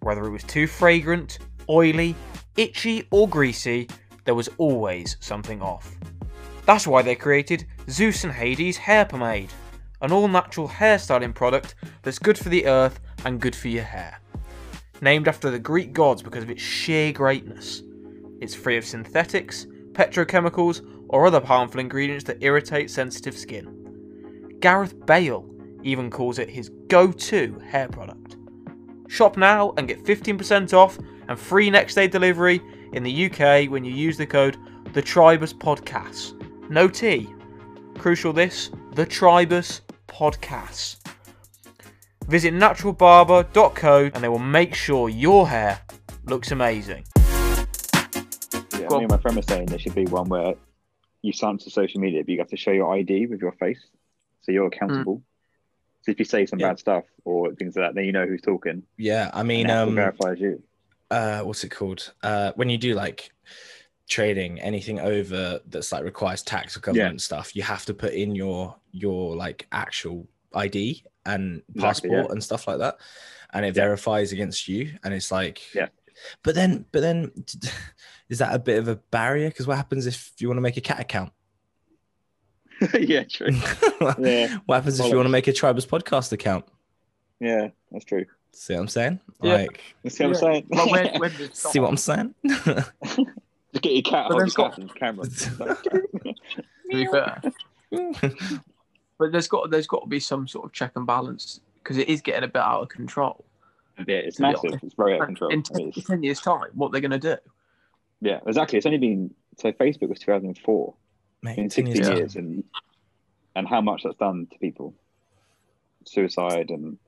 Whether 0.00 0.24
it 0.24 0.30
was 0.30 0.42
too 0.42 0.66
fragrant, 0.66 1.38
oily, 1.70 2.16
itchy, 2.56 3.06
or 3.12 3.28
greasy, 3.28 3.88
there 4.24 4.34
was 4.34 4.50
always 4.58 5.16
something 5.20 5.62
off. 5.62 5.96
That's 6.66 6.88
why 6.88 7.02
they 7.02 7.14
created 7.14 7.66
Zeus 7.88 8.24
and 8.24 8.32
Hades 8.32 8.76
Hair 8.76 9.04
Pomade, 9.04 9.52
an 10.02 10.10
all 10.10 10.26
natural 10.26 10.68
hairstyling 10.68 11.32
product 11.32 11.76
that's 12.02 12.18
good 12.18 12.36
for 12.36 12.48
the 12.48 12.66
earth 12.66 12.98
and 13.24 13.40
good 13.40 13.54
for 13.54 13.68
your 13.68 13.84
hair. 13.84 14.20
named 15.00 15.28
after 15.28 15.52
the 15.52 15.58
Greek 15.60 15.92
gods 15.92 16.20
because 16.20 16.42
of 16.42 16.50
its 16.50 16.62
sheer 16.62 17.12
greatness. 17.12 17.82
It's 18.40 18.56
free 18.56 18.76
of 18.76 18.84
synthetics, 18.84 19.66
petrochemicals, 19.92 20.84
or 21.08 21.26
other 21.26 21.40
harmful 21.40 21.78
ingredients 21.78 22.24
that 22.24 22.42
irritate 22.42 22.90
sensitive 22.90 23.36
skin. 23.36 24.56
Gareth 24.60 25.06
Bale 25.06 25.53
even 25.84 26.10
calls 26.10 26.38
it 26.38 26.48
his 26.48 26.70
go 26.88 27.12
to 27.12 27.58
hair 27.60 27.88
product. 27.88 28.36
Shop 29.08 29.36
now 29.36 29.72
and 29.76 29.86
get 29.86 30.02
15% 30.04 30.72
off 30.72 30.98
and 31.28 31.38
free 31.38 31.70
next 31.70 31.94
day 31.94 32.08
delivery 32.08 32.60
in 32.92 33.02
the 33.02 33.26
UK 33.26 33.70
when 33.70 33.84
you 33.84 33.92
use 33.92 34.16
the 34.16 34.26
code 34.26 34.56
the 34.92 35.02
Tribus 35.02 35.52
Podcast. 35.52 36.40
No 36.70 36.88
T. 36.88 37.28
Crucial 37.98 38.32
this, 38.32 38.70
the 38.94 39.04
Tribus 39.04 39.80
Podcast. 40.08 40.96
Visit 42.28 42.54
naturalbarber.co 42.54 44.10
and 44.14 44.24
they 44.24 44.28
will 44.28 44.38
make 44.38 44.74
sure 44.74 45.08
your 45.08 45.48
hair 45.48 45.80
looks 46.24 46.52
amazing. 46.52 47.04
Yeah, 48.72 48.88
Go 48.88 48.98
me 48.98 49.04
and 49.04 49.10
my 49.10 49.18
friend 49.18 49.36
were 49.36 49.42
saying 49.42 49.66
there 49.66 49.78
should 49.78 49.94
be 49.94 50.06
one 50.06 50.28
where 50.28 50.54
you 51.22 51.32
sign 51.32 51.54
up 51.54 51.60
to 51.60 51.70
social 51.70 52.00
media, 52.00 52.22
but 52.22 52.30
you 52.30 52.38
have 52.38 52.48
to 52.48 52.56
show 52.56 52.70
your 52.70 52.94
ID 52.94 53.26
with 53.26 53.40
your 53.40 53.52
face, 53.52 53.80
so 54.42 54.52
you're 54.52 54.68
hmm. 54.68 54.74
accountable. 54.74 55.22
So 56.04 56.10
if 56.12 56.18
you 56.18 56.24
say 56.24 56.44
some 56.46 56.58
Yeah. 56.58 56.68
bad 56.68 56.78
stuff 56.78 57.04
or 57.24 57.54
things 57.54 57.76
like 57.76 57.86
that, 57.88 57.94
then 57.94 58.04
you 58.04 58.12
know 58.12 58.26
who's 58.26 58.42
talking. 58.42 58.82
Yeah, 58.98 59.30
I 59.32 59.42
mean, 59.42 59.70
um, 59.70 59.94
verifies 59.94 60.38
you. 60.38 60.62
uh, 61.10 61.40
what's 61.40 61.64
it 61.64 61.70
called? 61.70 62.12
Uh, 62.22 62.52
when 62.56 62.68
you 62.68 62.76
do 62.78 62.94
like 62.94 63.30
trading, 64.08 64.60
anything 64.60 65.00
over 65.00 65.60
that's 65.66 65.92
like 65.92 66.04
requires 66.04 66.42
tax 66.42 66.76
or 66.76 66.80
government 66.80 67.22
stuff, 67.22 67.56
you 67.56 67.62
have 67.62 67.86
to 67.86 67.94
put 67.94 68.12
in 68.12 68.34
your 68.34 68.76
your 68.92 69.34
like 69.34 69.66
actual 69.72 70.28
ID 70.54 71.04
and 71.26 71.62
Exactly, 71.74 72.10
passport 72.10 72.26
yeah. 72.28 72.32
and 72.32 72.44
stuff 72.44 72.68
like 72.68 72.78
that, 72.78 72.98
and 73.54 73.64
it 73.64 73.74
Yeah. 73.74 73.84
verifies 73.84 74.32
against 74.32 74.68
you. 74.68 74.98
And 75.04 75.14
it's 75.14 75.32
like, 75.32 75.62
Yeah. 75.74 75.88
But 76.42 76.54
then, 76.54 76.84
but 76.92 77.00
then, 77.00 77.32
is 78.28 78.38
that 78.38 78.54
a 78.54 78.58
bit 78.58 78.78
of 78.78 78.88
a 78.88 78.96
barrier? 78.96 79.48
Because 79.48 79.66
what 79.66 79.78
happens 79.78 80.06
if 80.06 80.32
you 80.38 80.48
want 80.48 80.58
to 80.58 80.62
make 80.62 80.76
a 80.76 80.80
cat 80.82 81.00
account? 81.00 81.32
yeah, 83.00 83.24
true. 83.24 83.48
Yeah. 84.18 84.58
What 84.66 84.76
happens 84.76 85.00
if 85.00 85.06
you 85.06 85.16
want 85.16 85.26
to 85.26 85.30
make 85.30 85.46
a 85.48 85.52
Tribus 85.52 85.86
podcast 85.86 86.32
account? 86.32 86.64
Yeah, 87.40 87.68
that's 87.90 88.04
true. 88.04 88.26
See 88.52 88.74
what 88.74 88.80
I'm 88.80 88.88
saying? 88.88 89.20
Yeah. 89.42 89.54
Like, 89.54 89.80
see 90.08 90.24
what 90.24 90.28
I'm 90.30 90.34
saying? 90.40 90.66
Well, 90.68 90.90
when, 90.90 91.18
when 91.20 91.32
see 91.52 91.80
what 91.80 91.88
I'm 91.88 91.96
saying? 91.96 92.34
Just 92.46 92.90
get 93.82 93.92
your 93.92 94.02
cat, 94.02 94.26
But 94.28 94.32
hold 94.32 94.40
there's 94.40 94.54
got- 94.54 94.94
camera. 94.96 95.24
to 95.26 96.34
be 96.90 97.06
fair. 97.06 97.42
But 99.18 99.32
there's 99.32 99.48
got 99.48 99.70
there's 99.70 99.86
got 99.86 100.00
to 100.02 100.08
be 100.08 100.20
some 100.20 100.46
sort 100.48 100.64
of 100.64 100.72
check 100.72 100.92
and 100.96 101.06
balance 101.06 101.60
because 101.82 101.98
it 101.98 102.08
is 102.08 102.20
getting 102.20 102.44
a 102.44 102.48
bit 102.48 102.62
out 102.62 102.82
of 102.82 102.88
control. 102.88 103.44
yeah, 103.98 104.16
it's 104.16 104.40
massive. 104.40 104.72
It's 104.82 104.94
very 104.94 105.14
out 105.14 105.20
of 105.22 105.26
control. 105.26 105.50
In 105.52 105.60
It 105.60 105.64
10, 105.66 105.92
is. 105.96 106.04
10 106.04 106.22
years' 106.22 106.40
time, 106.40 106.68
what 106.74 106.90
they're 106.92 107.00
going 107.00 107.10
to 107.12 107.18
do? 107.18 107.36
Yeah, 108.20 108.40
exactly. 108.46 108.76
It's 108.78 108.86
only 108.86 108.98
been 108.98 109.32
so 109.58 109.70
Facebook 109.72 110.08
was 110.08 110.18
2004. 110.18 110.94
Mate, 111.44 111.58
in 111.58 111.68
10 111.68 111.86
16 111.86 111.86
years 111.94 112.08
years, 112.18 112.36
and 112.36 112.64
and 113.54 113.68
how 113.68 113.80
much 113.80 114.02
that's 114.02 114.16
done 114.16 114.46
to 114.50 114.58
people 114.58 114.94
suicide 116.06 116.70
and 116.70 116.98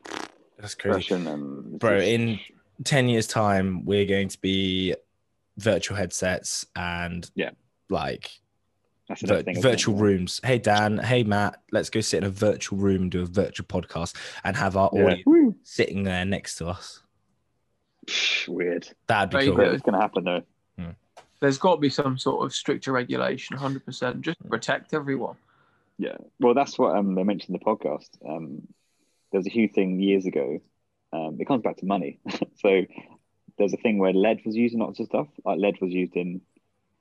That's 0.59 0.75
crazy. 0.75 1.01
depression 1.01 1.27
and 1.27 1.79
Bro, 1.81 1.99
just- 1.99 2.09
in 2.09 2.39
10 2.85 3.09
years' 3.09 3.27
time, 3.27 3.85
we're 3.85 4.05
going 4.07 4.29
to 4.29 4.41
be 4.41 4.95
virtual 5.57 5.97
headsets 5.97 6.67
and 6.77 7.29
Yeah. 7.35 7.51
like 7.89 8.31
vir- 9.09 9.15
next 9.15 9.23
thing, 9.45 9.57
isn't 9.57 9.63
virtual 9.63 9.95
rooms. 9.97 10.41
Hey, 10.45 10.59
Dan. 10.59 10.99
Hey, 10.99 11.25
Matt. 11.25 11.63
Let's 11.73 11.89
go 11.91 12.01
sit 12.01 12.19
in 12.19 12.25
a 12.25 12.31
virtual 12.31 12.79
room 12.79 13.03
and 13.03 13.11
do 13.11 13.23
a 13.23 13.27
virtual 13.27 13.67
podcast 13.67 14.15
and 14.45 14.55
have 14.57 14.77
our 14.77 14.91
Yeah. 14.93 15.03
audience 15.05 15.23
Woo. 15.27 15.55
sitting 15.63 16.03
there 16.05 16.25
next 16.27 16.57
to 16.57 16.69
us. 16.69 17.03
Weird. 18.47 18.89
That'd 19.09 19.31
be 19.31 19.37
Very 19.37 19.47
cool. 19.49 19.57
good. 19.57 19.75
It's 19.75 19.83
gonna 19.83 20.01
happen 20.01 20.25
though. 20.25 20.43
There's 21.41 21.59
got 21.59 21.75
to 21.77 21.81
be 21.81 21.91
some 21.91 22.17
sort 22.19 22.45
of 22.45 22.55
stricter 22.55 22.93
regulation, 22.93 23.57
100%, 23.57 24.21
just 24.21 24.39
to 24.41 24.49
protect 24.49 24.95
everyone. 24.95 25.37
Yeah. 25.99 26.17
Well, 26.41 26.55
that's 26.55 26.79
what 26.79 26.97
um, 26.97 27.15
they 27.15 27.25
mentioned 27.25 27.55
in 27.55 27.61
the 27.63 27.65
podcast. 27.65 28.09
Um, 28.27 28.63
there 29.33 29.39
was 29.39 29.47
a 29.47 29.51
huge 29.51 29.73
thing 29.73 30.01
years 30.01 30.27
ago. 30.27 30.61
Um, 31.13 31.37
it 31.41 31.47
comes 31.47 31.63
back 31.63 31.77
to 31.79 31.87
money. 31.87 32.19
so 32.61 32.83
there's 33.59 33.73
a 33.73 33.79
thing 33.79 33.99
where 33.99 34.13
lead 34.13 34.41
was 34.45 34.55
used 34.57 34.75
in 34.75 34.81
lots 34.81 35.01
of 35.01 35.07
stuff. 35.07 35.29
Like 35.45 35.59
lead 35.59 35.81
was 35.81 35.93
used 35.93 36.15
in 36.17 36.41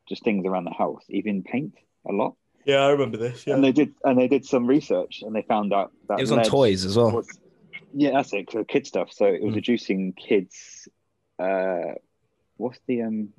just 0.08 0.24
things 0.24 0.46
around 0.46 0.66
the 0.66 0.72
house, 0.72 1.04
even 1.10 1.44
paint 1.44 1.74
a 2.08 2.12
lot. 2.14 2.36
Yeah, 2.66 2.78
I 2.78 2.90
remember 2.90 3.18
this. 3.18 3.46
And 3.48 3.64
they 3.64 3.72
did 3.72 3.94
and 4.04 4.18
they 4.18 4.28
did 4.28 4.46
some 4.46 4.66
research 4.68 5.22
and 5.22 5.36
they 5.36 5.44
found 5.44 5.74
out 5.74 5.92
that 6.10 6.20
It 6.20 6.24
was 6.24 6.32
on 6.32 6.44
toys 6.44 6.84
as 6.86 6.98
well. 6.98 7.12
was- 7.12 7.40
yeah, 7.94 8.12
that's 8.12 8.34
it. 8.34 8.52
So 8.52 8.64
kid 8.64 8.86
stuff. 8.88 9.12
So 9.12 9.26
it 9.26 9.42
was 9.42 9.54
Mm. 9.54 9.56
reducing 9.56 10.14
kids. 10.14 10.88
Uh, 11.38 11.94
what's 12.58 12.80
the 12.88 13.04
um 13.04 13.30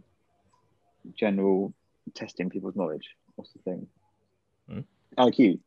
general 1.14 1.75
testing 2.14 2.51
people's 2.51 2.77
knowledge? 2.77 3.09
What's 3.35 3.53
the 3.53 3.59
thing? 3.61 3.87
Hmm? 4.69 4.81
IQ. 5.19 5.61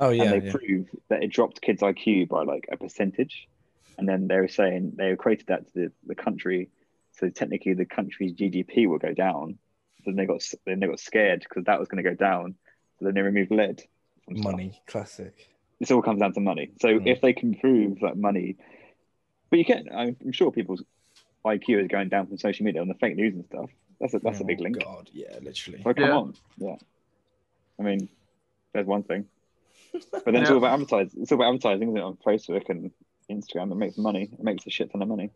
Oh, 0.00 0.10
yeah. 0.10 0.24
and 0.24 0.32
they 0.42 0.46
yeah. 0.46 0.52
proved 0.52 0.90
that 1.08 1.22
it 1.22 1.28
dropped 1.32 1.60
kids' 1.60 1.82
IQ 1.82 2.28
by 2.28 2.42
like 2.42 2.68
a 2.70 2.76
percentage. 2.76 3.48
And 3.96 4.08
then 4.08 4.26
they 4.26 4.36
were 4.36 4.48
saying 4.48 4.94
they 4.96 5.12
equated 5.12 5.46
that 5.48 5.66
to 5.66 5.72
the, 5.74 5.92
the 6.06 6.14
country. 6.14 6.68
So 7.12 7.28
technically, 7.30 7.74
the 7.74 7.84
country's 7.84 8.32
GDP 8.34 8.88
will 8.88 8.98
go 8.98 9.14
down. 9.14 9.58
Then 10.04 10.16
they 10.16 10.26
got 10.26 10.42
then 10.66 10.80
they 10.80 10.86
got 10.88 10.98
scared 11.00 11.44
because 11.48 11.64
that 11.64 11.78
was 11.78 11.88
going 11.88 12.02
to 12.02 12.10
go 12.10 12.16
down. 12.16 12.56
So 12.98 13.04
then 13.04 13.14
they 13.14 13.22
removed 13.22 13.50
lead. 13.52 13.82
from 14.24 14.36
stuff. 14.38 14.52
Money. 14.52 14.82
Classic. 14.86 15.48
This 15.78 15.90
all 15.90 16.02
comes 16.02 16.20
down 16.20 16.32
to 16.34 16.40
money. 16.40 16.72
So 16.80 16.88
Mm. 16.88 17.06
if 17.06 17.20
they 17.20 17.32
can 17.32 17.54
prove 17.54 18.00
that 18.00 18.16
money, 18.16 18.56
but 19.50 19.58
you 19.58 19.64
can, 19.64 19.88
I'm 19.94 20.16
I'm 20.24 20.32
sure 20.32 20.50
people's 20.50 20.82
IQ 21.44 21.82
is 21.82 21.88
going 21.88 22.08
down 22.08 22.26
from 22.26 22.38
social 22.38 22.64
media 22.64 22.80
on 22.80 22.88
the 22.88 22.94
fake 22.94 23.16
news 23.16 23.34
and 23.34 23.44
stuff. 23.44 23.70
That's 24.04 24.12
a 24.12 24.18
that's 24.18 24.40
a 24.40 24.44
big 24.44 24.58
Oh, 24.60 24.64
link. 24.64 24.84
God. 24.84 25.08
Yeah, 25.14 25.38
literally. 25.40 25.82
So 25.82 25.94
come 25.94 26.04
Yeah. 26.04 26.12
on, 26.14 26.34
yeah. 26.58 26.76
I 27.80 27.82
mean, 27.84 28.06
there's 28.74 28.86
one 28.86 29.02
thing, 29.02 29.24
but 30.12 30.26
then 30.26 30.36
it's 30.36 30.50
all 30.50 30.58
about 30.58 30.74
advertising. 30.74 31.22
It's 31.22 31.32
all 31.32 31.36
about 31.38 31.54
advertising, 31.54 31.88
isn't 31.88 31.96
it, 31.96 32.02
on 32.02 32.18
Facebook 32.18 32.68
and 32.68 32.90
Instagram? 33.30 33.72
It 33.72 33.76
makes 33.76 33.96
money. 33.96 34.24
It 34.30 34.42
makes 34.44 34.66
a 34.66 34.70
shit 34.70 34.92
ton 34.92 35.00
of 35.00 35.08
money. 35.08 35.30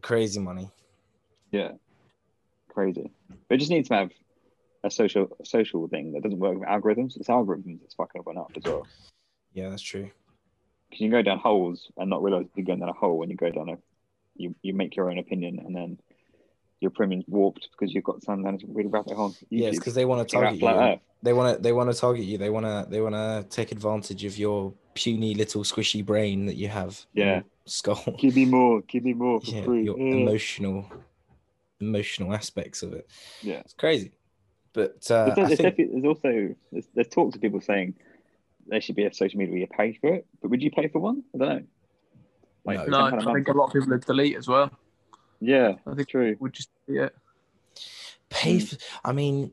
Crazy 0.00 0.38
money. 0.38 0.70
Yeah, 1.50 1.72
crazy. 2.68 3.10
But 3.48 3.56
it 3.56 3.58
just 3.58 3.72
needs 3.72 3.88
to 3.88 3.94
have 3.96 4.10
a 4.84 4.92
social 4.92 5.36
social 5.42 5.88
thing 5.88 6.12
that 6.12 6.22
doesn't 6.22 6.38
work 6.38 6.56
with 6.56 6.68
algorithms. 6.68 7.16
It's 7.16 7.26
algorithms 7.28 7.80
that's 7.80 7.94
fucking 7.94 8.20
everyone 8.20 8.38
up 8.44 8.52
as 8.56 8.62
well. 8.62 8.86
Yeah, 9.54 9.70
that's 9.70 9.82
true. 9.82 10.08
Because 10.88 11.00
you 11.00 11.10
can 11.10 11.18
go 11.18 11.22
down 11.22 11.38
holes 11.40 11.90
and 11.96 12.08
not 12.10 12.22
realize 12.22 12.46
you're 12.54 12.64
going 12.64 12.78
down 12.78 12.90
a 12.90 12.92
hole 12.92 13.18
when 13.18 13.28
you 13.28 13.34
go 13.36 13.50
down 13.50 13.70
a, 13.70 13.78
you 14.36 14.54
you 14.62 14.72
make 14.72 14.94
your 14.94 15.10
own 15.10 15.18
opinion 15.18 15.58
and 15.58 15.74
then 15.74 15.98
your 16.84 16.90
opinion's 16.90 17.24
warped 17.26 17.68
because 17.72 17.92
you've 17.94 18.04
got 18.04 18.22
some 18.22 18.44
down 18.44 18.54
a 18.54 18.58
really 18.68 18.88
rabbit 18.88 19.14
hole. 19.16 19.34
Yeah, 19.50 19.68
it's 19.68 19.78
because 19.78 19.94
they 19.94 20.04
want 20.04 20.28
to 20.28 20.32
target 20.36 20.60
you. 20.60 21.00
They 21.22 21.32
want 21.32 21.56
to. 21.56 21.62
They 21.62 21.72
want 21.72 21.90
to 21.92 21.98
target 21.98 22.24
you. 22.24 22.38
They 22.38 22.50
want 22.50 22.66
to. 22.66 22.86
They 22.88 23.00
want 23.00 23.14
to 23.14 23.46
take 23.48 23.72
advantage 23.72 24.24
of 24.24 24.36
your 24.38 24.72
puny 24.94 25.34
little 25.34 25.62
squishy 25.62 26.04
brain 26.04 26.46
that 26.46 26.56
you 26.56 26.68
have. 26.68 27.04
Yeah. 27.14 27.40
Skull. 27.66 28.02
Give 28.18 28.36
me 28.36 28.44
more. 28.44 28.82
Give 28.82 29.02
me 29.04 29.14
more 29.14 29.40
for 29.40 29.50
Yeah, 29.50 29.64
free. 29.64 29.84
your 29.84 29.98
Yeah. 29.98 30.16
emotional, 30.16 30.86
emotional 31.80 32.34
aspects 32.34 32.82
of 32.82 32.92
it. 32.92 33.08
Yeah. 33.42 33.60
it's 33.60 33.72
crazy. 33.72 34.12
But 34.74 35.10
uh, 35.10 35.34
There's, 35.34 35.38
I 35.52 35.54
there's, 35.54 35.58
think 35.76 35.76
there's 35.92 36.04
also 36.04 36.54
there's, 36.72 36.86
there's 36.94 37.08
talks 37.08 37.36
of 37.36 37.40
people 37.40 37.60
saying 37.60 37.94
there 38.66 38.80
should 38.80 38.96
be 38.96 39.04
a 39.04 39.14
social 39.14 39.38
media 39.38 39.52
where 39.52 39.60
you 39.60 39.66
pay 39.68 39.92
for 40.00 40.12
it, 40.14 40.26
but 40.42 40.50
would 40.50 40.62
you 40.62 40.70
pay 40.70 40.88
for 40.88 40.98
one? 40.98 41.22
I 41.34 41.38
don't 41.38 41.48
know. 41.48 41.62
Like, 42.66 42.88
No. 42.88 43.08
No, 43.08 43.30
I 43.30 43.32
think 43.34 43.48
a 43.48 43.52
lot 43.52 43.66
of 43.66 43.72
people 43.72 43.88
would 43.90 44.04
delete 44.04 44.36
as 44.36 44.48
well. 44.48 44.70
Yeah, 45.46 45.72
I 45.86 45.94
think 45.94 46.08
true. 46.08 46.36
would 46.40 46.52
just 46.52 46.70
be 46.88 46.98
it. 46.98 47.14
pay 48.30 48.56
Mm. 48.58 48.68
for. 48.68 48.76
I 49.04 49.12
mean, 49.12 49.52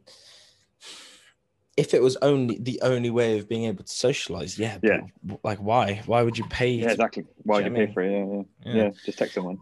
if 1.78 1.94
it 1.94 2.02
was 2.02 2.18
only 2.18 2.58
the 2.60 2.80
only 2.82 3.10
way 3.10 3.38
of 3.40 3.48
being 3.48 3.66
able 3.66 3.84
to 3.84 3.94
socialize, 3.94 4.58
yeah. 4.60 4.78
Yeah. 4.84 5.02
w- 5.26 5.40
Like, 5.44 5.60
why? 5.60 6.02
Why 6.06 6.22
would 6.22 6.38
you 6.38 6.46
pay? 6.50 6.72
Yeah, 6.72 6.88
to- 6.88 6.92
exactly. 6.94 7.26
Why 7.44 7.58
would 7.58 7.64
Do 7.66 7.70
you 7.72 7.78
you 7.78 7.82
know 7.82 7.88
pay 7.88 7.94
for 7.94 8.02
it? 8.04 8.12
Yeah, 8.12 8.26
yeah, 8.26 8.44
Yeah. 8.76 8.84
yeah. 8.86 8.92
Just 9.06 9.18
text 9.18 9.36
someone. 9.36 9.60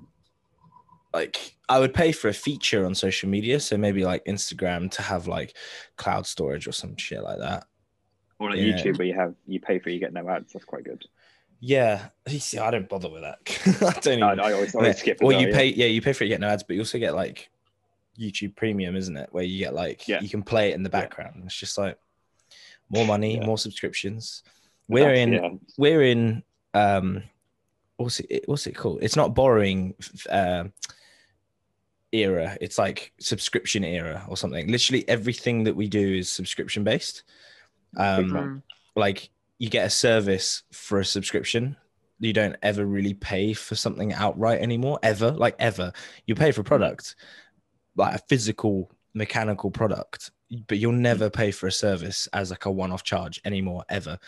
like 1.11 1.55
I 1.67 1.79
would 1.79 1.93
pay 1.93 2.11
for 2.11 2.27
a 2.27 2.33
feature 2.33 2.85
on 2.85 2.93
social 2.93 3.29
media, 3.29 3.59
so 3.59 3.77
maybe 3.77 4.05
like 4.05 4.23
Instagram 4.25 4.91
to 4.91 5.01
have 5.01 5.25
like 5.27 5.55
cloud 5.97 6.27
storage 6.27 6.67
or 6.67 6.71
some 6.71 6.95
shit 6.97 7.23
like 7.23 7.39
that. 7.39 7.65
Or 8.37 8.51
like 8.51 8.59
Yeah. 8.59 8.73
YouTube 8.77 8.99
where 8.99 9.07
you 9.07 9.15
have 9.15 9.33
you 9.47 9.59
pay 9.59 9.79
for 9.79 9.89
you 9.89 9.99
get 9.99 10.13
no 10.13 10.29
ads. 10.29 10.53
That's 10.53 10.65
quite 10.65 10.83
good. 10.83 11.03
Yeah, 11.61 12.07
see, 12.27 12.57
I 12.57 12.71
don't 12.71 12.87
bother 12.87 13.09
with 13.09 13.21
that. 13.23 13.39
I 13.97 13.99
don't 13.99 14.17
even. 14.19 14.39
I 14.39 14.53
always, 14.53 14.73
I 14.75 14.79
always 14.79 14.97
skip. 14.99 15.17
as 15.17 15.21
or 15.21 15.27
well, 15.27 15.41
you 15.41 15.49
yeah. 15.49 15.55
pay, 15.55 15.65
yeah, 15.67 15.87
you 15.87 16.01
pay 16.01 16.13
for 16.13 16.23
it, 16.23 16.27
you 16.27 16.33
get 16.33 16.39
no 16.41 16.47
ads, 16.47 16.63
but 16.63 16.75
you 16.75 16.81
also 16.81 16.97
get 16.99 17.15
like 17.15 17.49
YouTube 18.17 18.55
Premium, 18.55 18.95
isn't 18.95 19.17
it? 19.17 19.29
Where 19.31 19.43
you 19.43 19.59
get 19.59 19.73
like 19.73 20.07
Yeah. 20.07 20.21
you 20.21 20.29
can 20.29 20.41
play 20.43 20.71
it 20.71 20.75
in 20.75 20.83
the 20.83 20.89
Yeah. 20.89 21.01
background. 21.01 21.41
It's 21.45 21.55
just 21.55 21.77
like 21.77 21.97
more 22.89 23.05
money, 23.05 23.35
Yeah. 23.37 23.45
more 23.45 23.57
subscriptions. 23.57 24.43
We're 24.87 25.13
in, 25.13 25.33
yeah. 25.33 25.49
we're 25.77 26.03
in. 26.03 26.43
Um, 26.73 27.23
what's 27.97 28.19
it? 28.21 28.43
What's 28.47 28.65
it 28.65 28.75
called? 28.75 28.99
It's 29.01 29.15
not 29.15 29.35
borrowing. 29.35 29.95
Uh, 30.29 30.65
era 32.11 32.57
it's 32.59 32.79
like 32.79 33.13
subscription 33.19 33.83
era 33.83 34.25
or 34.27 34.35
something 34.35 34.67
literally 34.67 35.07
everything 35.07 35.63
that 35.63 35.75
we 35.75 35.87
do 35.87 36.15
is 36.15 36.27
subscription 36.31 36.83
based 36.83 37.21
um 37.97 38.63
like 38.95 39.29
you 39.59 39.69
get 39.69 39.85
a 39.85 39.89
service 39.89 40.63
for 40.71 40.99
a 40.99 41.05
subscription 41.05 41.75
you 42.19 42.33
don't 42.33 42.55
ever 42.61 42.85
really 42.85 43.13
pay 43.13 43.53
for 43.53 43.75
something 43.75 44.13
outright 44.13 44.61
anymore, 44.61 44.99
ever, 45.03 45.31
like 45.31 45.55
ever. 45.59 45.93
You 46.25 46.35
pay 46.35 46.51
for 46.51 46.61
a 46.61 46.65
product, 46.65 47.15
like 47.95 48.15
a 48.15 48.23
physical 48.27 48.91
mechanical 49.13 49.71
product, 49.71 50.31
but 50.67 50.79
you'll 50.79 50.91
never 50.91 51.29
mm. 51.29 51.33
pay 51.33 51.51
for 51.51 51.67
a 51.67 51.71
service 51.71 52.27
as 52.33 52.51
like 52.51 52.65
a 52.65 52.71
one-off 52.71 53.03
charge 53.03 53.39
anymore, 53.45 53.85
ever. 53.89 54.19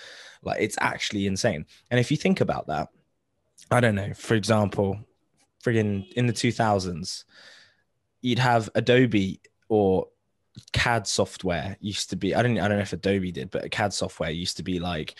Like 0.41 0.61
it's 0.61 0.77
actually 0.79 1.27
insane. 1.27 1.65
And 1.89 1.99
if 1.99 2.11
you 2.11 2.17
think 2.17 2.41
about 2.41 2.67
that, 2.67 2.89
I 3.69 3.79
don't 3.79 3.95
know, 3.95 4.13
for 4.13 4.35
example, 4.35 4.99
friggin' 5.63 6.11
in 6.13 6.27
the 6.27 6.33
2000s, 6.33 7.25
you'd 8.21 8.39
have 8.39 8.69
Adobe 8.75 9.41
or 9.67 10.07
CAD 10.73 11.07
software 11.07 11.77
used 11.79 12.09
to 12.09 12.15
be 12.15 12.35
I 12.35 12.41
don't 12.41 12.57
I 12.59 12.67
don't 12.67 12.77
know 12.77 12.83
if 12.83 12.93
Adobe 12.93 13.31
did, 13.31 13.51
but 13.51 13.69
CAD 13.71 13.93
software 13.93 14.29
used 14.29 14.57
to 14.57 14.63
be 14.63 14.79
like 14.79 15.15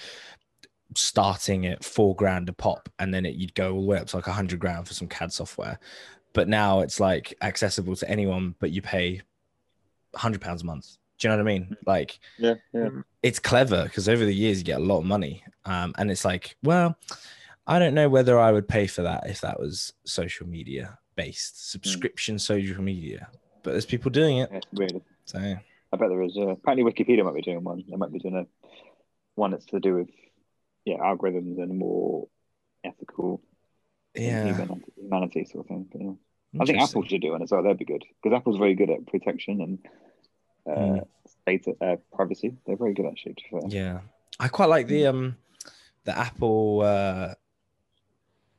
starting 0.96 1.65
at 1.65 1.84
four 1.84 2.15
grand 2.15 2.50
a 2.50 2.54
pop, 2.54 2.89
and 3.00 3.13
then 3.13 3.26
it, 3.26 3.36
you'd 3.36 3.56
go 3.56 3.74
all 3.74 3.82
the 3.82 3.88
way 3.88 3.98
up 3.98 4.08
to 4.08 4.17
like 4.17 4.28
a 4.28 4.34
hundred 4.34 4.60
grand 4.60 4.88
for 4.88 4.94
some 4.94 5.08
CAD 5.08 5.32
software. 5.32 5.80
But 6.34 6.48
now 6.48 6.82
it's 6.82 7.00
like 7.00 7.34
accessible 7.41 7.96
to 7.98 8.10
anyone, 8.10 8.56
but 8.60 8.72
you 8.72 8.82
pay 8.82 9.22
hundred 10.15 10.41
pounds 10.41 10.63
a 10.63 10.65
month. 10.65 10.98
Do 11.20 11.28
you 11.28 11.30
know 11.30 11.44
what 11.44 11.52
I 11.52 11.54
mean? 11.54 11.78
Like 11.86 12.20
Yeah, 12.38 12.56
yeah. 12.74 12.89
it's 13.22 13.39
clever 13.39 13.84
because 13.84 14.10
over 14.10 14.26
the 14.26 14.36
years 14.36 14.58
you 14.58 14.63
get 14.63 14.80
a 14.80 14.84
lot 14.84 15.00
of 15.00 15.06
money, 15.06 15.44
um, 15.65 15.94
and 15.98 16.12
it's 16.12 16.26
like, 16.26 16.58
well, 16.63 16.98
I 17.67 17.80
don't 17.80 17.94
know 17.94 18.10
whether 18.10 18.39
I 18.39 18.52
would 18.52 18.67
pay 18.67 18.88
for 18.88 19.04
that 19.04 19.30
if 19.30 19.41
that 19.41 19.60
was 19.60 19.94
social 20.06 20.48
media 20.48 20.98
based 21.15 21.72
subscription 21.72 22.39
social 22.39 22.82
media, 22.82 23.30
but 23.63 23.72
there's 23.72 23.86
people 23.86 24.10
doing 24.10 24.39
it. 24.39 24.65
weird. 24.74 25.02
So 25.25 25.39
I 25.39 25.97
bet 25.97 26.10
there 26.10 26.21
is. 26.23 26.38
Uh, 26.38 26.49
apparently, 26.49 26.91
Wikipedia 26.91 27.23
might 27.23 27.36
be 27.36 27.41
doing 27.41 27.63
one. 27.63 27.84
They 27.89 27.97
might 27.97 28.12
be 28.12 28.19
doing 28.19 28.36
a 28.36 28.45
one 29.36 29.51
that's 29.51 29.65
to 29.67 29.79
do 29.79 29.95
with 29.95 30.10
yeah 30.86 30.97
algorithms 30.97 31.62
and 31.62 31.77
more 31.77 32.27
ethical 32.84 33.41
yeah, 34.15 34.65
humanity 34.97 35.45
sort 35.45 35.65
of 35.65 35.67
thing. 35.67 35.88
But, 35.91 36.01
yeah. 36.01 36.62
I 36.62 36.65
think 36.65 36.81
Apple 36.81 37.03
should 37.05 37.21
do 37.21 37.31
one 37.31 37.41
as 37.41 37.51
well. 37.51 37.63
That'd 37.63 37.77
be 37.77 37.86
good 37.86 38.03
because 38.21 38.36
Apple's 38.36 38.57
very 38.57 38.75
good 38.75 38.89
at 38.89 39.05
protection 39.07 39.62
and 39.62 39.79
uh, 40.67 40.79
Mm. 40.79 41.07
data 41.47 41.75
uh, 41.81 41.95
privacy. 42.13 42.55
They're 42.65 42.77
very 42.77 42.93
good 42.93 43.05
actually. 43.05 43.36
Yeah, 43.67 44.01
I 44.39 44.47
quite 44.47 44.69
like 44.69 44.88
the 44.88 45.07
um 45.07 45.38
the 46.03 46.17
Apple 46.17 46.81
uh, 46.81 47.34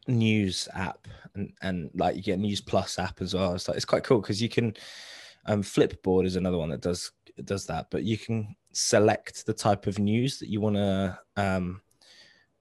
News 0.09 0.69
app 0.75 1.07
and 1.35 1.53
and 1.61 1.91
like 1.95 2.17
you 2.17 2.23
get 2.23 2.39
News 2.39 2.61
Plus 2.61 2.99
app 2.99 3.21
as 3.21 3.35
well. 3.35 3.55
It's 3.55 3.69
like 3.69 3.77
it's 3.77 3.85
quite 3.85 4.05
cool 4.05 4.21
because 4.21 4.41
you 4.41 4.49
can 4.49 4.75
um 5.47 5.63
Flipboard 5.63 6.27
is 6.27 6.37
another 6.37 6.59
one 6.59 6.71
that 6.71 6.81
does 6.81 7.13
does 7.45 7.67
that, 7.67 7.87
but 7.91 8.05
you 8.05 8.19
can 8.19 8.55
select 8.73 9.47
the 9.47 9.53
type 9.55 9.87
of 9.87 9.99
news 9.99 10.39
that 10.39 10.49
you 10.49 10.61
want 10.61 10.77
to 10.77 11.19
um 11.37 11.81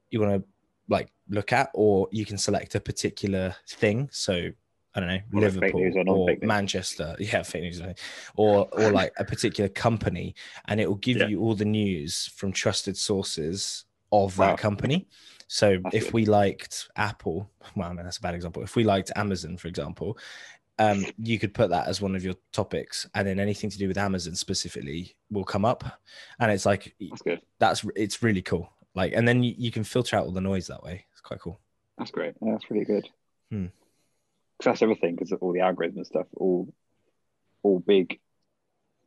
you 0.10 0.20
want 0.20 0.42
to 0.42 0.48
like 0.90 1.12
look 1.30 1.54
at, 1.54 1.70
or 1.74 2.08
you 2.12 2.26
can 2.26 2.38
select 2.38 2.76
a 2.76 2.80
particular 2.80 3.56
thing. 3.70 4.10
So 4.12 4.50
I 4.94 5.00
don't 5.00 5.08
know, 5.10 5.20
fake 5.20 5.32
Liverpool 5.34 5.80
news 5.82 5.96
or 6.06 6.30
or. 6.30 6.38
Manchester, 6.42 7.16
yeah, 7.20 7.44
fake 7.44 7.64
news, 7.64 7.82
or 8.36 8.68
or 8.72 8.92
like 9.00 9.14
a 9.18 9.24
particular 9.24 9.70
company, 9.70 10.36
and 10.68 10.80
it 10.82 10.88
will 10.88 10.96
give 10.98 11.18
Yeah. 11.18 11.28
you 11.28 11.40
all 11.42 11.56
the 11.56 11.66
news 11.66 12.28
from 12.36 12.52
trusted 12.52 12.98
sources 12.98 13.86
of 14.12 14.36
that 14.36 14.50
Wow. 14.50 14.56
company. 14.58 15.08
So 15.48 15.78
That's 15.84 15.96
if 15.96 16.04
good. 16.06 16.14
we 16.14 16.26
liked 16.26 16.90
Apple, 16.96 17.50
well, 17.76 17.90
I 17.90 17.94
mean 17.94 18.04
that's 18.04 18.18
a 18.18 18.22
bad 18.22 18.36
example. 18.36 18.64
If 18.64 18.76
we 18.76 18.84
liked 18.84 19.12
Amazon, 19.16 19.58
for 19.58 19.68
example, 19.70 20.18
um, 20.80 21.06
you 21.18 21.38
could 21.40 21.54
put 21.54 21.70
that 21.70 21.88
as 21.88 22.02
one 22.02 22.16
of 22.16 22.24
your 22.24 22.36
topics, 22.54 23.08
and 23.14 23.28
then 23.28 23.40
anything 23.40 23.70
to 23.70 23.78
do 23.78 23.88
with 23.88 23.98
Amazon 23.98 24.36
specifically 24.36 25.16
will 25.30 25.44
come 25.44 25.66
up, 25.66 25.84
and 26.40 26.52
it's 26.52 26.66
like 26.66 26.96
That's 27.00 27.22
good. 27.22 27.42
that's 27.60 27.86
it's 27.96 28.24
really 28.24 28.42
cool. 28.42 28.72
Like, 28.96 29.14
and 29.14 29.28
then 29.28 29.44
you, 29.44 29.54
you 29.58 29.72
can 29.72 29.84
filter 29.84 30.16
out 30.18 30.26
all 30.26 30.32
the 30.32 30.42
noise 30.42 30.68
that 30.68 30.84
way. 30.84 31.06
It's 31.12 31.22
quite 31.22 31.40
cool. 31.40 31.60
That's 31.98 32.12
great. 32.12 32.34
Yeah, 32.42 32.54
that's 32.54 32.70
really 32.72 32.86
good. 32.86 33.08
Hmm. 33.50 33.66
'Cause 34.60 34.66
that's 34.66 34.82
everything 34.84 35.16
because 35.16 35.32
all 35.34 35.54
the 35.54 35.60
algorithms 35.60 35.96
and 35.98 36.06
stuff, 36.08 36.28
all 36.36 36.72
all 37.64 37.80
big 37.80 38.20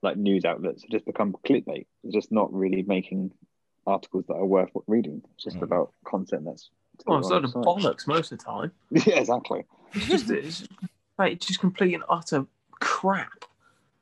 like 0.02 0.16
news 0.16 0.44
outlets 0.44 0.82
have 0.82 0.90
just 0.90 1.04
become 1.06 1.32
clickbait. 1.44 1.86
They're 2.02 2.12
just 2.12 2.30
not 2.32 2.52
really 2.52 2.82
making 2.82 3.32
articles 3.86 4.24
that 4.28 4.34
are 4.34 4.44
worth 4.46 4.70
reading. 4.86 5.22
It's 5.34 5.44
just 5.44 5.58
Mm. 5.58 5.62
about 5.62 5.92
content 6.04 6.44
that's 6.44 6.70
Oh, 7.06 7.18
it's 7.18 7.28
a 7.28 7.30
load 7.34 7.44
of 7.44 7.52
bollocks 7.52 8.06
most 8.06 8.30
of 8.32 8.38
the 8.38 8.44
time. 8.44 8.72
yeah, 8.90 9.18
exactly. 9.18 9.64
It's 9.94 10.06
just, 10.06 10.30
it's, 10.30 10.68
mate, 11.18 11.32
it's 11.34 11.46
just 11.46 11.60
complete 11.60 11.94
and 11.94 12.04
utter 12.08 12.46
crap. 12.80 13.44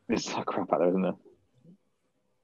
There's 0.08 0.24
so 0.24 0.42
crap 0.42 0.72
out 0.72 0.80
there, 0.80 0.88
isn't 0.88 1.02
there? 1.02 1.14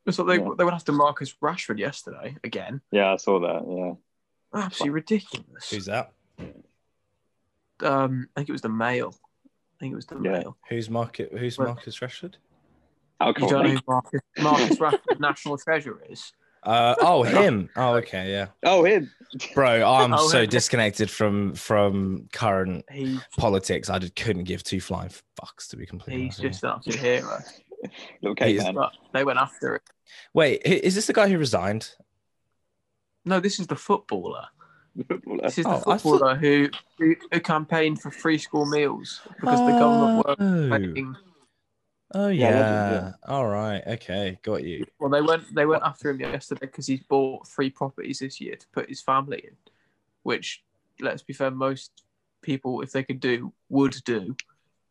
It's 0.06 0.18
like 0.18 0.28
they, 0.28 0.42
Yeah. 0.42 0.50
they 0.56 0.64
went 0.64 0.74
after 0.74 0.92
Marcus 0.92 1.34
Rashford 1.42 1.78
yesterday 1.78 2.36
again. 2.44 2.80
Yeah, 2.90 3.12
I 3.12 3.16
saw 3.16 3.40
that. 3.40 3.62
Yeah. 3.68 4.60
Absolutely 4.64 4.90
ridiculous. 4.94 5.70
Who's 5.70 5.86
that? 5.86 6.12
Um, 7.80 8.28
I 8.34 8.40
think 8.40 8.48
it 8.48 8.52
was 8.52 8.62
the 8.62 8.68
Mail. 8.70 9.14
I 9.44 9.76
think 9.80 9.92
it 9.92 9.96
was 9.96 10.06
the 10.06 10.16
Yeah. 10.22 10.30
Mail. 10.32 10.56
Who's 10.68 10.88
Market? 10.90 11.32
Who's 11.36 11.58
Well- 11.58 11.68
Marcus 11.74 11.98
Rashford? 12.00 12.34
Oh, 13.20 13.28
You 13.28 13.34
don't 13.34 13.50
know 13.50 13.62
mate. 13.64 13.72
who 13.74 13.80
Marcus, 13.92 14.20
Marcus 14.38 14.76
Rashford 14.78 15.20
National 15.20 15.58
Treasure 15.58 16.00
is? 16.08 16.32
Uh, 16.62 16.94
oh, 17.00 17.22
him. 17.22 17.68
Oh, 17.76 17.94
okay, 17.96 18.30
yeah, 18.30 18.48
Oh, 18.64 18.84
him. 18.84 19.10
bro. 19.54 19.82
I'm 19.88 20.12
Oh, 20.18 20.28
so 20.28 20.42
him. 20.42 20.48
disconnected 20.48 21.10
from 21.10 21.54
from 21.54 22.28
current 22.32 22.84
politics. 23.36 23.88
I 23.88 23.98
just 23.98 24.16
couldn't 24.16 24.44
give 24.44 24.62
two 24.62 24.80
flying 24.80 25.10
fucks 25.40 25.68
to 25.70 25.76
be 25.76 25.86
completely 25.86 26.24
he's 26.24 26.40
honest. 26.40 26.60
just 26.60 26.64
an 26.64 26.70
absolute 26.70 27.00
hero. 27.00 27.38
Little 28.22 28.46
He 28.46 28.58
they 29.14 29.24
went 29.24 29.38
after 29.38 29.76
it. 29.76 29.82
Wait, 30.34 30.62
is 30.64 30.94
this 30.94 31.06
the 31.06 31.12
guy 31.12 31.28
who 31.28 31.38
resigned? 31.38 31.90
No, 33.24 33.40
this 33.40 33.60
is 33.60 33.66
the 33.66 33.76
footballer. 33.76 34.46
This 35.42 35.58
is 35.58 35.64
the 35.64 35.70
Oh, 35.70 35.76
I 35.76 35.78
thought- 35.80 36.00
footballer 36.00 36.34
who, 36.34 36.68
who 36.98 37.14
who 37.30 37.40
campaigned 37.40 38.00
for 38.02 38.10
free 38.10 38.38
school 38.38 38.66
meals 38.66 39.20
because 39.40 39.60
the 39.60 39.78
government 39.78 40.26
were 40.26 40.36
Oh, 40.40 40.68
paying. 40.78 41.16
Oh 42.14 42.28
Yeah, 42.28 42.90
yeah. 42.92 43.12
All 43.26 43.46
right. 43.46 43.82
Okay, 43.86 44.38
got 44.42 44.64
you. 44.64 44.84
Well, 44.98 45.10
they 45.10 45.20
went 45.20 45.54
they 45.54 45.66
went 45.66 45.82
after 45.82 46.10
him 46.10 46.20
yesterday 46.20 46.66
because 46.66 46.86
he's 46.86 47.02
bought 47.02 47.46
three 47.48 47.70
properties 47.70 48.18
this 48.20 48.40
year 48.40 48.56
to 48.56 48.66
put 48.68 48.88
his 48.88 49.00
family 49.00 49.38
in, 49.44 49.56
which, 50.22 50.62
let's 51.00 51.22
be 51.22 51.32
fair, 51.32 51.50
most 51.50 52.04
people, 52.42 52.80
if 52.82 52.92
they 52.92 53.02
could 53.02 53.20
do, 53.20 53.52
would 53.68 53.96
do. 54.04 54.36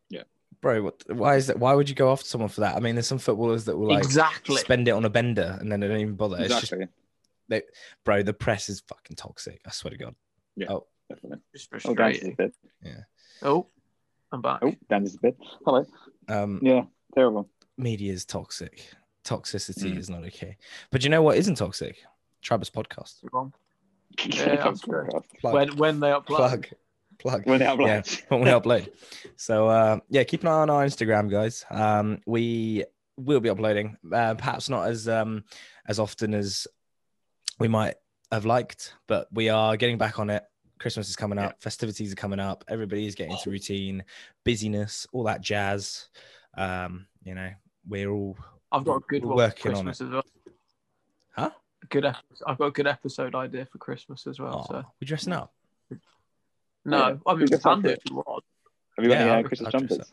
Yeah. 0.10 0.23
Bro, 0.62 0.84
what? 0.84 1.03
Why 1.08 1.36
is 1.36 1.47
that? 1.47 1.60
Why 1.60 1.73
would 1.73 1.89
you 1.89 1.95
go 1.95 2.12
after 2.12 2.25
someone 2.25 2.49
for 2.49 2.62
that? 2.62 2.75
I 2.75 2.80
mean, 2.80 2.95
there's 2.95 3.08
some 3.08 3.19
footballers 3.19 3.65
that 3.65 3.77
will 3.77 3.89
like 3.89 4.03
exactly. 4.03 4.58
spend 4.58 4.88
it 4.88 4.91
on 4.91 5.06
a 5.06 5.10
bender 5.10 5.58
and 5.60 5.71
then 5.71 5.80
they 5.80 5.88
don't 5.88 5.99
even 5.99 6.15
bother. 6.15 6.38
It's 6.38 6.53
Exactly. 6.53 6.88
just, 7.49 7.63
bro, 8.03 8.23
the 8.23 8.34
press 8.34 8.69
is 8.69 8.82
fucking 8.88 9.15
toxic. 9.15 9.62
I 9.65 9.71
swear 9.71 9.91
to 9.91 9.97
God. 9.97 10.15
Definitely. 11.10 11.39
Just 11.56 11.69
Oh, 11.86 11.95
Dan 11.95 12.12
is 12.12 12.17
a 12.17 12.21
frustrating. 12.21 12.36
bit. 12.36 12.53
Oh, 13.41 13.67
I'm 14.32 14.41
back. 14.41 14.60
Oh, 14.62 14.73
Dan 14.89 15.03
is 15.03 15.15
a 15.15 15.19
bit. 15.19 15.38
Hello. 15.65 15.86
Um, 16.27 16.60
Yeah, 16.62 16.84
terrible. 17.17 17.49
media 17.77 18.13
is 18.13 18.25
toxic. 18.25 18.75
Toxicity 19.23 19.91
Mm. 19.93 19.97
is 19.97 20.10
not 20.10 20.23
okay. 20.25 20.58
But 20.91 21.03
you 21.03 21.10
know 21.10 21.21
what 21.21 21.38
isn't 21.38 21.56
toxic? 21.56 21.97
Tribus 22.41 22.69
podcast. 22.69 23.15
Yeah, 24.25 24.56
that's 24.56 24.82
true. 24.82 25.08
Plug. 25.41 25.53
When 25.53 25.75
when 25.77 25.99
they 25.99 26.08
upload. 26.10 26.25
plug. 26.25 26.67
Plug. 27.19 27.45
When 27.45 27.60
they 27.60 27.65
have 27.65 27.80
Yeah. 27.82 28.01
when 28.30 28.41
we 28.41 28.47
upload. 28.49 28.89
So 29.36 29.67
uh, 29.67 29.99
yeah, 30.10 30.23
keep 30.23 30.41
an 30.41 30.47
eye 30.47 30.62
on 30.62 30.69
our 30.69 30.86
Instagram, 30.86 31.30
guys. 31.30 31.65
Um, 31.69 32.19
we 32.25 32.86
will 33.17 33.39
be 33.39 33.49
uploading, 33.49 33.97
uh, 34.13 34.36
perhaps 34.36 34.69
not 34.69 34.88
as 34.88 35.08
um, 35.10 35.43
as 35.88 35.99
often 35.99 36.34
as 36.34 36.67
we 37.60 37.67
might 37.67 37.95
have 38.32 38.45
liked, 38.45 38.93
but 39.08 39.27
we 39.32 39.49
are 39.49 39.75
getting 39.77 39.97
back 39.97 40.19
on 40.19 40.30
it. 40.30 40.43
Christmas 40.80 41.10
is 41.10 41.15
coming 41.15 41.39
up, 41.39 41.60
festivities 41.62 42.12
are 42.13 42.15
coming 42.15 42.39
up, 42.39 42.63
everybody 42.67 43.08
is 43.08 43.15
getting 43.15 43.34
into 43.34 43.49
routine, 43.49 44.03
busyness, 44.45 45.08
all 45.12 45.23
that 45.23 45.41
jazz. 45.41 46.08
Um, 46.57 47.07
you 47.23 47.35
know, 47.35 47.49
we're 47.87 48.09
all 48.09 48.37
I've 48.71 48.83
got 48.83 48.95
a 48.97 48.99
good 49.07 49.23
one 49.25 49.37
working 49.37 49.71
for 49.71 49.77
on 49.77 49.85
Christmas 49.85 50.01
as 50.01 50.09
well. 50.09 50.23
Huh? 51.35 51.49
Good 51.89 52.05
episode. 52.05 52.45
I've 52.47 52.57
got 52.57 52.65
a 52.65 52.71
good 52.71 52.87
episode 52.87 53.35
idea 53.35 53.65
for 53.65 53.77
Christmas 53.77 54.25
as 54.27 54.39
well. 54.39 54.65
oh, 54.69 54.73
So 54.73 54.83
we're 54.99 55.05
dressing 55.05 55.33
up. 55.33 55.53
no, 56.85 56.97
Yeah, 56.97 57.15
I 57.25 57.33
mean 57.33 57.39
we 57.39 57.43
we 57.43 57.47
can 57.49 57.59
can 57.59 57.81
do 57.81 57.87
do 57.89 57.93
if 57.93 57.99
you 58.09 58.15
want. 58.15 58.43
have 58.97 59.05
you 59.05 59.11
got 59.11 59.19
Yeah, 59.19 59.33
any 59.33 59.43
uh, 59.43 59.47
Christmas 59.47 59.71
jumpers? 59.71 60.11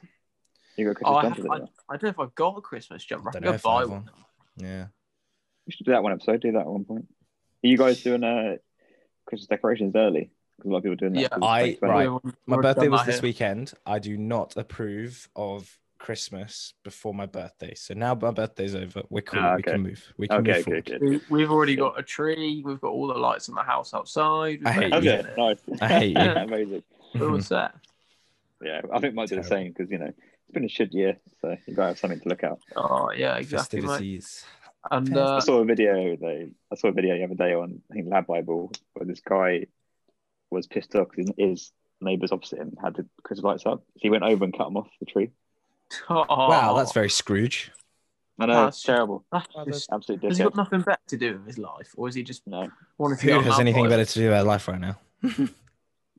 You 0.77 0.93
got 0.93 0.97
Oh, 1.05 1.15
Christmas 1.15 1.17
I, 1.17 1.23
jumpers? 1.23 1.45
have, 1.45 1.51
I, 1.51 1.55
as 1.55 1.61
well? 1.61 1.71
I 1.89 1.93
don't 1.97 2.03
know 2.03 2.09
if 2.11 2.19
I've 2.21 2.35
got 2.35 2.59
a 2.59 2.61
Christmas 2.61 3.05
jumper. 3.05 3.29
I 3.31 3.33
Don't 3.33 3.43
can 3.43 3.53
go 3.53 3.59
buy 3.63 3.85
one. 3.87 4.11
Yeah. 4.57 4.87
We 5.67 5.73
should 5.73 5.87
do 5.87 5.93
that 5.93 6.03
one 6.03 6.13
episode. 6.13 6.41
Do 6.43 6.53
that 6.53 6.61
at 6.61 6.67
one 6.67 6.85
point. 6.85 7.07
Are 7.65 7.67
you 7.67 7.79
guys 7.79 8.03
doing 8.03 8.23
uh, 8.23 8.57
Christmas 9.27 9.47
decorations 9.47 9.95
early? 9.97 10.31
Because 10.59 10.69
a 10.69 10.73
lot 10.73 10.77
of 10.79 10.83
people 10.85 10.93
are 10.93 10.97
doing 10.97 11.13
that. 11.15 11.21
Yeah, 11.21 11.29
I- 11.41 11.79
right. 11.81 12.11
We've- 12.11 12.21
we've 12.25 12.35
My 12.47 12.57
birthday 12.61 12.89
was 12.89 13.07
this 13.07 13.17
here. 13.17 13.23
weekend. 13.23 13.73
I 13.87 13.99
do 13.99 14.17
not 14.19 14.57
approve 14.57 15.29
of 15.35 15.79
Christmas 16.05 16.75
before 16.85 17.15
my 17.15 17.25
birthday. 17.25 17.75
So 17.75 17.95
now 17.95 18.15
my 18.15 18.31
birthday's 18.31 18.75
over. 18.75 19.03
We're 19.09 19.23
cool. 19.23 19.41
Ah, 19.41 19.57
We 19.57 19.63
can 19.63 19.83
move. 19.83 20.13
We 20.19 20.29
can 20.29 20.41
Okay, 20.41 20.53
move 20.53 20.65
forward. 20.65 20.85
good. 20.85 21.01
We- 21.01 21.21
We've 21.31 21.51
already 21.51 21.77
got 21.77 21.99
a 21.99 22.03
tree. 22.03 22.61
We've 22.63 22.79
got 22.79 22.89
all 22.91 23.07
the 23.07 23.15
lights 23.15 23.49
in 23.49 23.55
the 23.55 23.63
house 23.63 23.95
outside. 23.95 24.59
We've 24.59 24.67
I 24.67 24.73
hate 24.73 24.91
got 24.91 25.03
you. 25.03 25.11
Okay, 25.13 25.19
everything. 25.21 25.45
nice. 25.71 25.81
I 25.81 25.89
hate 25.89 26.17
you. 26.19 26.31
Amazing. 26.43 26.83
We're 27.15 27.31
all 27.31 27.41
set. 27.41 27.73
Yeah, 28.63 28.83
I 28.93 29.01
think 29.01 29.15
might 29.15 29.31
do 29.31 29.37
the 29.37 29.45
same 29.45 29.73
because 29.73 29.91
you 29.91 29.97
know 29.97 30.09
it's 30.09 30.53
been 30.53 30.65
a 30.67 30.69
shit 30.69 30.93
year, 30.93 31.17
so 31.41 31.57
you 31.67 31.75
gotta 31.75 31.89
have 31.89 31.99
something 31.99 32.21
to 32.21 32.29
look 32.29 32.45
at. 32.45 32.59
Oh 32.77 33.11
yeah, 33.11 33.37
exactly, 33.37 33.81
mate. 33.81 33.87
Festivities. 33.89 34.45
And 34.91 35.17
I 35.17 35.21
uh, 35.21 35.41
saw 35.41 35.61
a 35.61 35.65
video. 35.65 36.17
They, 36.17 36.49
I 36.71 36.75
saw 36.77 36.89
a 36.89 36.93
video 36.93 37.17
the 37.17 37.25
other 37.25 37.35
day 37.35 37.55
on 37.55 37.81
I 37.91 37.95
think 37.95 38.09
LADbible 38.09 38.77
where 38.93 39.07
this 39.07 39.21
guy 39.21 39.67
was 40.51 40.67
pissed 40.67 40.95
off 40.97 41.09
because 41.11 41.33
his 41.39 41.73
neighbours 42.03 42.31
opposite 42.33 42.59
him 42.59 42.77
had 42.83 42.95
the 42.95 43.07
Christmas 43.23 43.45
lights 43.45 43.67
up. 43.67 43.81
So 43.95 44.01
he 44.03 44.11
went 44.11 44.25
over 44.25 44.45
and 44.45 44.53
cut 44.57 44.65
them 44.65 44.77
off 44.77 44.89
the 45.01 45.07
tree. 45.07 45.31
Oh, 46.09 46.25
Wow, 46.29 46.75
that's 46.77 46.93
very 46.93 47.11
Scrooge. 47.11 47.71
I 48.39 48.47
know, 48.47 48.53
That's- 48.55 48.75
it's 48.77 48.83
terrible. 48.83 49.25
that's 49.31 49.47
just- 49.67 49.93
Absolute 49.93 50.25
Has 50.25 50.39
he 50.39 50.45
got 50.45 50.57
nothing 50.57 50.81
better 50.81 50.99
to 51.09 51.17
do 51.17 51.35
with 51.35 51.47
his 51.47 51.59
life, 51.59 51.91
or 51.97 52.09
is 52.09 52.15
he 52.17 52.23
just 52.25 52.45
No. 52.47 52.69
wanting 52.99 53.19
to 53.19 53.33
Who 53.35 53.41
has 53.41 53.61
anything 53.61 53.85
vibe? 53.85 53.91
better 53.91 54.05
to 54.05 54.15
do 54.15 54.23
with 54.23 54.31
their 54.33 54.43
life 54.43 54.67
right 54.67 54.81
now? 54.81 54.99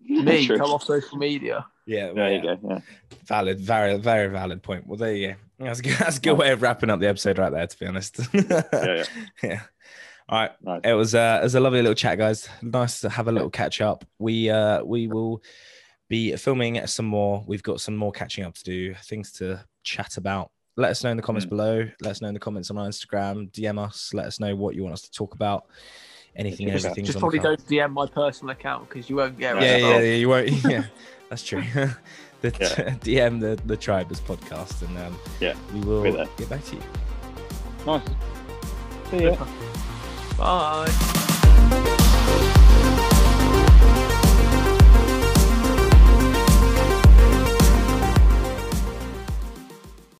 Me, 0.07 0.47
come 0.47 0.61
off 0.71 0.83
social 0.83 1.17
media. 1.17 1.65
Yeah, 1.87 2.13
There 2.13 2.31
you 2.33 2.41
go. 2.41 2.59
Yeah. 2.69 2.79
Valid, 3.25 3.59
very, 3.59 3.97
very 3.97 4.27
valid 4.27 4.61
point. 4.63 4.87
Well, 4.87 4.97
there 4.97 5.13
you 5.13 5.27
go. 5.29 5.35
That's 5.65 5.79
a 5.79 5.83
good, 5.83 5.97
that's 5.99 6.17
a 6.17 6.21
good 6.21 6.33
way 6.37 6.51
of 6.51 6.61
wrapping 6.61 6.89
up 6.89 6.99
the 6.99 7.07
episode 7.09 7.37
right 7.37 7.51
there, 7.51 7.65
to 7.67 7.79
be 7.79 7.85
honest. 7.85 8.19
Yeah. 8.33 8.61
yeah. 8.73 9.03
yeah. 9.43 9.61
All 10.29 10.39
right. 10.39 10.51
Nice. 10.63 10.81
It 10.83 10.93
was 10.93 11.13
uh, 11.15 11.39
it 11.41 11.43
was 11.43 11.55
a 11.55 11.59
lovely 11.59 11.81
little 11.81 11.93
chat, 11.95 12.17
guys. 12.17 12.49
Nice 12.61 13.01
to 13.01 13.09
have 13.09 13.27
a 13.27 13.31
little 13.31 13.49
catch 13.51 13.79
up. 13.81 14.05
We 14.17 14.49
uh 14.49 14.83
we 14.83 15.07
will 15.07 15.43
be 16.07 16.35
filming 16.35 16.85
some 16.87 17.05
more. 17.05 17.43
We've 17.47 17.63
got 17.63 17.81
some 17.81 17.95
more 17.95 18.11
catching 18.11 18.43
up 18.43 18.53
to 18.55 18.63
do, 18.63 18.93
things 19.03 19.31
to 19.33 19.63
chat 19.83 20.17
about. 20.17 20.51
Let 20.77 20.91
us 20.91 21.03
know 21.03 21.09
in 21.11 21.17
the 21.17 21.23
comments 21.23 21.45
Mm. 21.45 21.49
below. 21.49 21.87
Let 22.01 22.11
us 22.11 22.21
know 22.21 22.27
in 22.27 22.33
the 22.33 22.39
comments 22.39 22.69
on 22.69 22.77
our 22.77 22.87
Instagram. 22.87 23.49
DM 23.51 23.79
us. 23.79 24.13
Let 24.13 24.25
us 24.25 24.39
know 24.39 24.55
what 24.55 24.75
you 24.75 24.83
want 24.83 24.93
us 24.93 25.01
to 25.03 25.11
talk 25.11 25.33
about. 25.33 25.65
Anything, 26.35 26.67
Just- 26.69 26.85
everything. 26.85 27.05
Just 27.05 27.19
probably 27.19 27.39
don't 27.39 27.65
DM 27.65 27.91
my 27.93 28.05
personal 28.07 28.51
account 28.51 28.89
because 28.89 29.09
you 29.09 29.15
won't 29.15 29.37
get. 29.39 29.55
Yeah, 29.55 29.61
it. 29.77 29.81
yeah, 29.81 29.99
yeah. 29.99 30.15
You 30.15 30.29
won't. 30.29 30.49
Yeah, 30.69 30.83
that's 31.29 31.43
true. 31.43 31.61
the 32.41 32.51
Yeah. 32.59 32.95
DM 33.01 33.39
the 33.39 33.57
the 33.65 33.77
Tribus 33.77 34.19
podcast, 34.19 34.81
and 34.85 34.97
um, 34.97 35.17
Yeah, 35.39 35.55
we 35.73 35.79
will 35.79 36.03
get 36.37 36.49
back 36.49 36.63
to 36.65 36.75
you. 36.75 36.81
Nice. 37.85 38.01
See 39.11 39.23
ya. 39.23 39.35
Bye. 40.37 42.01